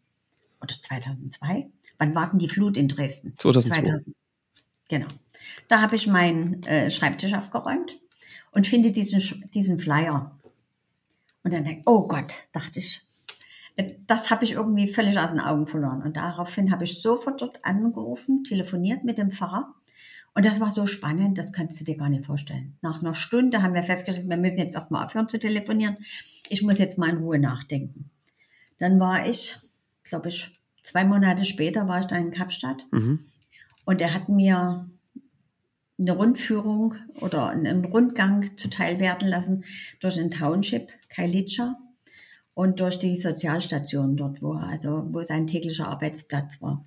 [0.62, 1.68] oder 2002.
[1.98, 3.34] Wann war denn die Flut in Dresden?
[3.38, 4.12] 2002.
[4.90, 5.08] Genau.
[5.68, 7.98] Da habe ich meinen äh, Schreibtisch aufgeräumt
[8.52, 10.38] und finde diesen, diesen Flyer.
[11.44, 13.02] Und dann denke ich, oh Gott, dachte ich,
[13.76, 16.02] äh, das habe ich irgendwie völlig aus den Augen verloren.
[16.02, 19.74] Und daraufhin habe ich sofort dort angerufen, telefoniert mit dem Pfarrer.
[20.34, 22.78] Und das war so spannend, das kannst du dir gar nicht vorstellen.
[22.82, 25.98] Nach einer Stunde haben wir festgestellt, wir müssen jetzt erstmal aufhören zu telefonieren.
[26.50, 28.12] Ich muss jetzt mal in Ruhe nachdenken.
[28.78, 29.56] Dann war ich,
[30.04, 30.52] glaube ich,
[30.84, 32.86] zwei Monate später war ich dann in Kapstadt.
[32.92, 33.20] Mhm.
[33.86, 34.86] Und er hat mir
[36.00, 39.64] eine Rundführung oder einen Rundgang zuteil werden lassen
[40.00, 41.78] durch ein Township, Kailitscha,
[42.54, 46.84] und durch die Sozialstation dort, wo, er- also, wo sein täglicher Arbeitsplatz war.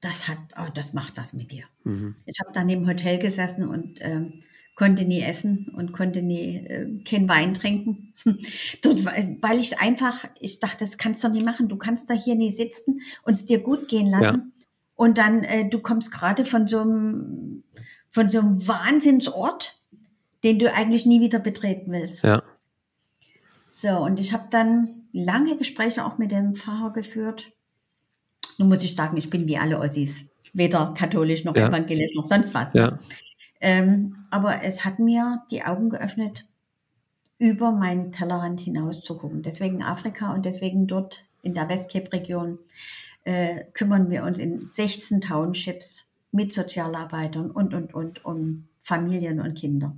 [0.00, 1.64] Das hat, oh, das macht das mit dir.
[1.84, 2.14] Mhm.
[2.26, 4.34] Ich habe dann im Hotel gesessen und ähm,
[4.76, 8.12] konnte nie essen und konnte nie äh, kein Wein trinken.
[8.82, 11.68] Dort, weil ich einfach, ich dachte, das kannst du nicht machen.
[11.68, 14.52] Du kannst doch hier nie sitzen und es dir gut gehen lassen.
[14.96, 17.64] Und dann, äh, du kommst gerade von so einem,
[18.10, 19.76] von so einem Wahnsinnsort,
[20.44, 22.22] den du eigentlich nie wieder betreten willst.
[22.22, 22.42] Ja.
[23.70, 27.50] So, und ich habe dann lange Gespräche auch mit dem Pfarrer geführt.
[28.58, 30.26] Nun muss ich sagen, ich bin wie alle Ossis.
[30.52, 31.66] Weder katholisch noch Ja.
[31.68, 32.72] evangelisch noch sonst was.
[32.74, 32.96] Ja.
[33.60, 36.44] Ähm, aber es hat mir die Augen geöffnet,
[37.38, 39.42] über meinen Tellerrand hinaus zu gucken.
[39.42, 42.58] Deswegen Afrika und deswegen dort in der Westcape-Region
[43.24, 49.54] äh, kümmern wir uns in 16 Townships mit Sozialarbeitern und, und, und um Familien und
[49.56, 49.96] Kinder.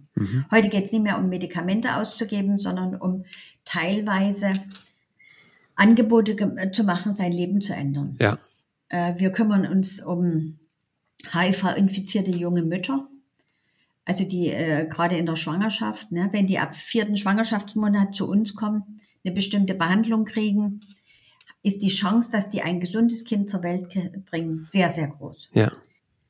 [0.50, 3.24] Heute geht es nicht mehr um Medikamente auszugeben, sondern um
[3.64, 4.52] teilweise
[5.74, 8.16] Angebote ge- zu machen, sein Leben zu ändern.
[8.20, 8.38] Ja.
[8.88, 10.58] Äh, wir kümmern uns um
[11.32, 13.08] HIV-infizierte junge Mütter.
[14.04, 18.54] Also die äh, gerade in der Schwangerschaft, ne, wenn die ab vierten Schwangerschaftsmonat zu uns
[18.54, 20.80] kommen, eine bestimmte Behandlung kriegen,
[21.66, 23.88] ist die Chance, dass die ein gesundes Kind zur Welt
[24.30, 25.48] bringen, sehr, sehr groß.
[25.52, 25.68] Ja.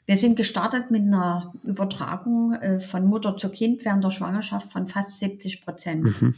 [0.07, 4.87] Wir sind gestartet mit einer Übertragung äh, von Mutter zu Kind während der Schwangerschaft von
[4.87, 6.35] fast 70 Prozent Mhm.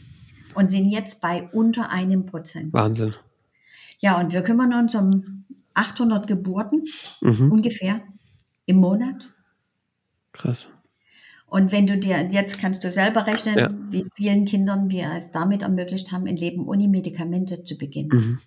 [0.55, 2.73] und sind jetzt bei unter einem Prozent.
[2.73, 3.13] Wahnsinn.
[3.99, 5.45] Ja, und wir kümmern uns um
[5.75, 6.83] 800 Geburten
[7.21, 7.51] Mhm.
[7.51, 8.01] ungefähr
[8.65, 9.29] im Monat.
[10.33, 10.69] Krass.
[11.45, 13.69] Und wenn du dir, jetzt kannst du selber rechnen, Ja.
[13.89, 18.09] wie vielen Kindern wir es damit ermöglicht haben, ein Leben ohne Medikamente zu beginnen.
[18.11, 18.39] Mhm.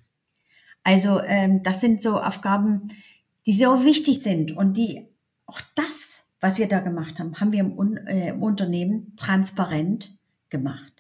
[0.85, 2.89] Also ähm, das sind so Aufgaben,
[3.47, 5.07] die so wichtig sind und die
[5.47, 10.13] auch das, was wir da gemacht haben, haben wir im, Un äh, im Unternehmen transparent
[10.51, 10.93] gemacht.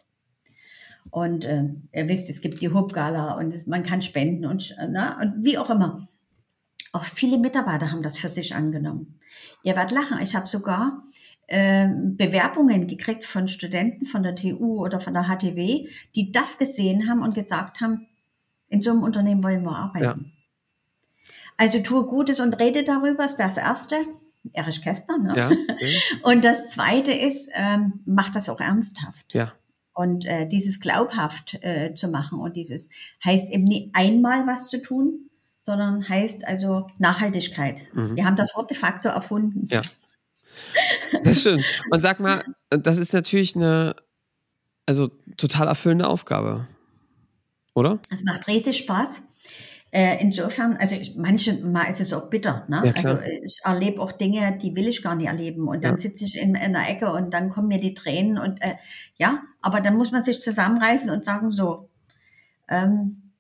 [1.10, 5.20] Und äh, ihr wisst, es gibt die Hub-Gala und man kann spenden und, sch- na,
[5.20, 6.06] und wie auch immer.
[6.92, 9.16] Auch viele Mitarbeiter haben das für sich angenommen.
[9.62, 10.18] Ihr werdet lachen.
[10.22, 11.02] Ich habe sogar
[11.48, 17.08] ähm, Bewerbungen gekriegt von Studenten von der TU oder von der HTW, die das gesehen
[17.08, 18.06] haben und gesagt haben,
[18.72, 20.32] in so einem Unternehmen wollen wir arbeiten.
[21.58, 23.96] Also tue Gutes und rede darüber, ist das Erste.
[24.54, 25.18] Erich Kästner.
[25.18, 25.34] Ne?
[25.36, 25.96] Ja, okay.
[26.22, 29.32] Und das Zweite ist, ähm, macht das auch ernsthaft.
[29.34, 29.52] Ja,
[29.92, 32.90] Und äh, dieses glaubhaft äh, zu machen und dieses
[33.24, 37.82] heißt eben nie einmal was zu tun, sondern heißt also Nachhaltigkeit.
[37.92, 39.60] Wir haben das Wort de facto erfunden.
[39.60, 39.68] Mhm.
[39.68, 39.82] ja.
[41.22, 41.62] Das ist schön.
[41.90, 43.94] Und sag mal, das ist natürlich eine,
[44.86, 46.66] also total erfüllende Aufgabe.
[47.74, 47.98] Oder?
[48.10, 49.22] Es macht riesig Spaß.
[49.90, 52.64] Äh, insofern, also ich, manche Mal ist es auch bitter.
[52.68, 52.82] Ne?
[52.86, 55.68] Ja, also äh, ich erlebe auch Dinge, die will ich gar nicht erleben.
[55.68, 55.98] Und dann Ja.
[55.98, 58.74] sitze ich in, in der Ecke und dann kommen mir die Tränen und äh,
[59.16, 61.90] ja, aber dann muss man sich zusammenreißen und sagen so,
[62.68, 63.32] ähm,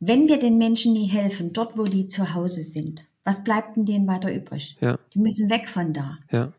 [0.00, 3.84] wenn wir den Menschen nie helfen, dort wo die zu Hause sind, was bleibt denn
[3.84, 4.76] denen weiter übrig?
[4.80, 6.18] Ja, Die müssen weg von da.
[6.30, 6.52] ja,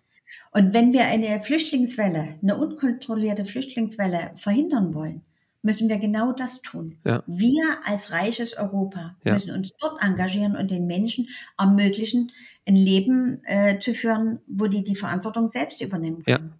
[0.51, 5.21] Und wenn wir eine Flüchtlingswelle, eine unkontrollierte Flüchtlingswelle verhindern wollen,
[5.63, 6.97] müssen wir genau das tun.
[7.05, 7.23] Ja.
[7.25, 9.33] Wir als reiches Europa Ja.
[9.33, 12.31] müssen uns dort engagieren und den Menschen ermöglichen,
[12.67, 16.37] ein Leben äh, zu führen, wo die die Verantwortung selbst übernehmen Ja.
[16.37, 16.53] können.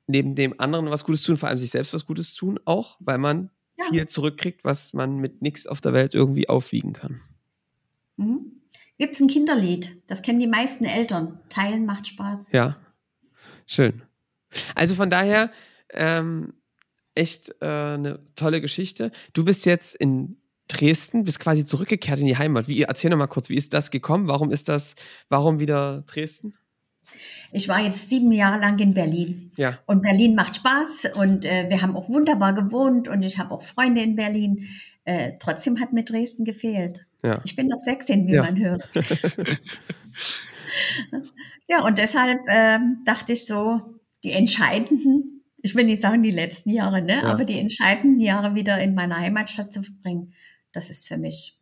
[0.05, 3.17] neben dem anderen was Gutes tun, vor allem sich selbst was Gutes tun, auch, weil
[3.17, 3.85] man Ja.
[3.89, 7.21] viel zurückkriegt, was man mit nichts auf der Welt irgendwie aufwiegen kann.
[8.17, 8.61] Mhm.
[8.97, 10.01] Gibt es ein Kinderlied?
[10.07, 11.39] Das kennen die meisten Eltern.
[11.47, 12.51] Teilen macht Spaß.
[12.51, 12.75] Ja,
[13.67, 14.01] schön.
[14.75, 15.49] Also von daher,
[15.91, 16.55] ähm,
[17.15, 19.11] echt äh, eine tolle Geschichte.
[19.33, 22.67] Du bist jetzt in Dresden, bist quasi zurückgekehrt in die Heimat.
[22.67, 24.27] Wie, erzähl noch mal kurz, wie ist das gekommen?
[24.27, 24.95] Warum ist das,
[25.29, 26.53] warum wieder Dresden?
[27.53, 29.51] Ich war jetzt sieben Jahre lang in Berlin.
[29.55, 29.77] Ja.
[29.85, 33.61] Und Berlin macht Spaß und äh, wir haben auch wunderbar gewohnt und ich habe auch
[33.61, 34.67] Freunde in Berlin.
[35.05, 37.05] Äh, trotzdem hat mir Dresden gefehlt.
[37.23, 37.39] Ja.
[37.45, 38.43] Ich bin noch 16, wie Ja.
[38.43, 38.89] man hört.
[41.67, 43.79] ja, und deshalb ähm, dachte ich so,
[44.23, 47.23] die entscheidenden, ich will nicht sagen die letzten Jahre, ne, Ja.
[47.23, 50.33] aber die entscheidenden Jahre wieder in meiner Heimatstadt zu verbringen,
[50.77, 51.57] das ist für mich,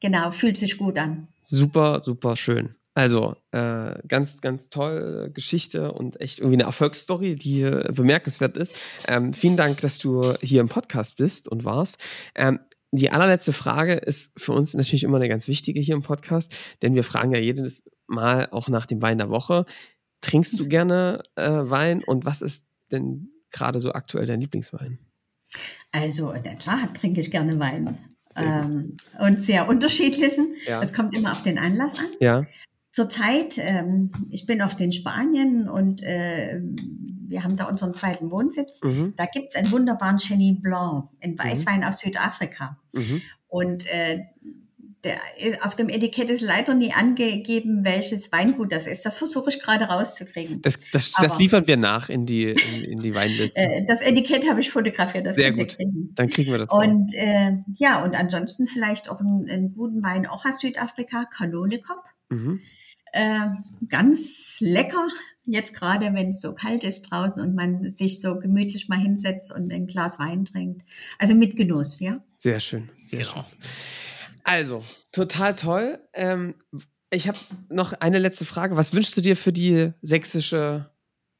[0.00, 1.28] genau, fühlt sich gut an.
[1.46, 2.74] Super, super schön.
[2.92, 8.74] Also, äh, ganz, ganz toll Geschichte und echt irgendwie eine Erfolgsstory, die äh, bemerkenswert ist.
[9.08, 11.96] Ähm, vielen Dank, dass du hier im Podcast bist und warst.
[12.34, 12.60] Ähm,
[12.92, 16.94] die allerletzte Frage ist für uns natürlich immer eine ganz wichtige hier im Podcast, denn
[16.94, 19.64] wir fragen ja jedes Mal auch nach dem Wein der Woche.
[20.20, 24.98] Trinkst du gerne äh, Wein und was ist denn gerade so aktuell dein Lieblingswein?
[25.92, 27.98] Also, klar, trinke ich gerne Wein.
[28.30, 30.54] Sehr Ähm, und sehr unterschiedlichen.
[30.66, 30.80] Ja.
[30.80, 32.06] Es kommt immer auf den Anlass an.
[32.20, 32.46] Ja,
[32.92, 38.80] Zurzeit, ähm, ich bin oft in Spanien und äh, wir haben da unseren zweiten Wohnsitz.
[38.82, 39.14] mhm.
[39.16, 42.78] Da gibt's einen wunderbaren Chenin Blanc, ein Weißwein aus Südafrika.
[42.92, 43.22] Mhm.
[43.46, 44.24] Und äh,
[45.04, 45.18] der,
[45.62, 49.06] auf dem Etikett ist leider nie angegeben, welches Weingut das ist.
[49.06, 50.60] Das versuche ich gerade rauszukriegen.
[50.62, 53.50] Das, das, das liefern wir nach in die, in, in die Weinliste.
[53.60, 55.76] Äh, das Etikett habe ich fotografiert, das Sehr gut.
[55.76, 56.12] kriegen.
[56.14, 56.70] Dann kriegen wir das.
[56.70, 62.02] Und äh, ja, und ansonsten vielleicht auch einen, einen guten Wein auch aus Südafrika, Kanonekop.
[62.28, 62.60] Mhm.
[63.12, 63.48] Äh,
[63.88, 65.08] ganz lecker,
[65.44, 69.52] jetzt gerade wenn es so kalt ist draußen und man sich so gemütlich mal hinsetzt
[69.52, 70.82] und ein Glas Wein trinkt.
[71.18, 72.20] Also mit Genuss, ja.
[72.36, 73.44] Sehr schön, sehr schön.
[74.50, 74.82] Also,
[75.12, 76.00] total toll.
[76.12, 76.56] Ähm,
[77.10, 77.38] ich habe
[77.68, 78.76] noch eine letzte Frage.
[78.76, 80.90] Was wünschst du dir für die sächsische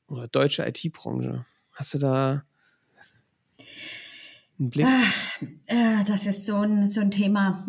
[0.06, 1.44] oder deutsche IT-Branche?
[1.74, 2.44] Hast du da
[4.61, 4.86] einen Blick?
[5.66, 7.66] Äh, das ist so ein, so ein Thema.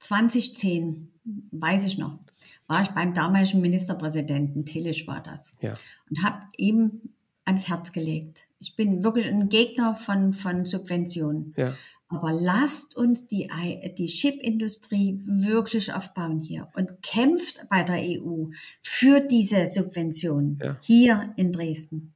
[0.00, 1.12] 2010,
[1.52, 2.18] weiß ich noch,
[2.66, 5.54] war ich beim damaligen Ministerpräsidenten, Tillich war das.
[5.60, 5.74] Ja.
[6.10, 7.02] und habe ihm
[7.44, 8.45] ans Herz gelegt.
[8.58, 11.54] Ich bin wirklich ein Gegner von, von Subventionen.
[11.56, 11.74] Ja.
[12.08, 13.50] Aber lasst uns die,
[13.98, 18.46] die Chipindustrie wirklich aufbauen hier und kämpft bei der EU
[18.80, 20.76] für diese Subventionen Ja.
[20.80, 22.14] hier in Dresden.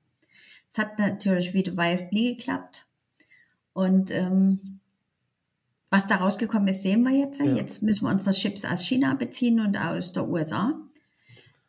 [0.69, 2.87] Es hat natürlich, wie du weißt, nie geklappt.
[3.73, 4.79] Und ähm,
[5.91, 7.41] was da rausgekommen ist, sehen wir jetzt.
[7.41, 7.47] Ja.
[7.47, 10.73] Jetzt müssen wir unsere Chips aus China beziehen und aus der USA.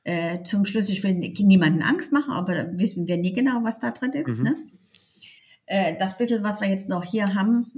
[0.04, 3.92] Äh, zum Schluss, ich will niemanden Angst machen, aber wissen wir nie genau, was da
[3.92, 4.28] drin ist.
[4.30, 4.44] Mhm.
[4.44, 4.56] Ne?
[5.68, 7.72] Äh, das bisschen, was wir jetzt noch hier haben,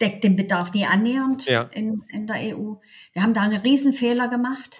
[0.00, 1.62] deckt den Bedarf nie annähernd Ja.
[1.72, 2.74] in, in der EU.
[3.12, 4.76] Wir haben da einen Riesenfehler gemacht.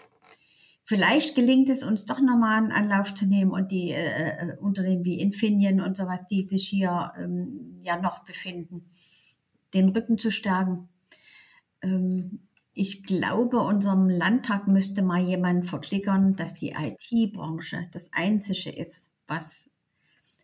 [0.85, 5.05] Vielleicht gelingt es uns doch nochmal einen Anlauf zu nehmen und die äh, äh, Unternehmen
[5.05, 8.85] wie Infineon und sowas, die sich hier ähm, ja noch befinden,
[9.75, 10.89] den Rücken zu stärken.
[11.83, 12.46] Ähm,
[12.79, 19.71] ich glaube, unserem Landtag müsste mal jemand verklickern, dass die IT-Branche das Einzige ist, was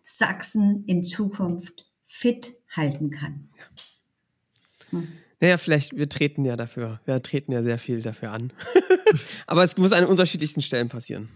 [0.03, 3.51] Sachsen in Zukunft fit halten kann.
[5.41, 7.01] Naja, vielleicht, wir treten ja dafür.
[7.05, 8.53] Wir treten ja sehr viel dafür an.
[9.47, 11.29] Aber es muss an unterschiedlichsten Stellen passieren.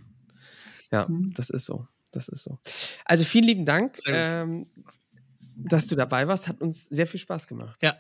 [0.91, 1.33] Ja, Mhm.
[1.35, 1.87] das ist so.
[2.13, 2.59] Das ist so.
[3.05, 4.67] Also vielen lieben Dank, ähm,
[5.57, 6.49] dass du dabei warst.
[6.49, 7.79] Hat uns sehr viel Spaß gemacht.
[7.83, 7.97] Ja,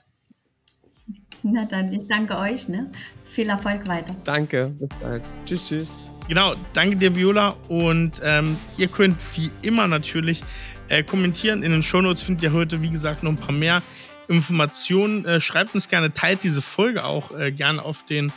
[1.43, 2.69] Na dann, ich danke euch.
[2.69, 2.91] Ne?
[3.23, 4.15] Viel Erfolg weiter.
[4.25, 4.75] Danke.
[4.79, 5.23] Bis bald.
[5.45, 5.95] Tschüss, tschüss.
[6.29, 7.57] Genau, danke dir, Viola.
[7.69, 10.43] Und ähm, ihr könnt wie immer natürlich
[10.89, 11.63] äh, kommentieren.
[11.63, 13.83] In den Shownotes findet ihr heute, wie gesagt, noch ein paar mehr
[14.29, 15.25] Informationen.
[15.25, 18.33] Äh, schreibt uns gerne, teilt diese Folge auch äh, gerne auf den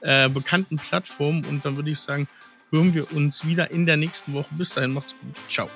[0.00, 1.44] äh, bekannten Plattformen.
[1.44, 2.28] Und dann würde ich sagen,
[2.70, 4.48] hören wir uns wieder in der nächsten Woche.
[4.52, 5.36] Bis dahin, macht's gut.
[5.48, 5.68] Ciao.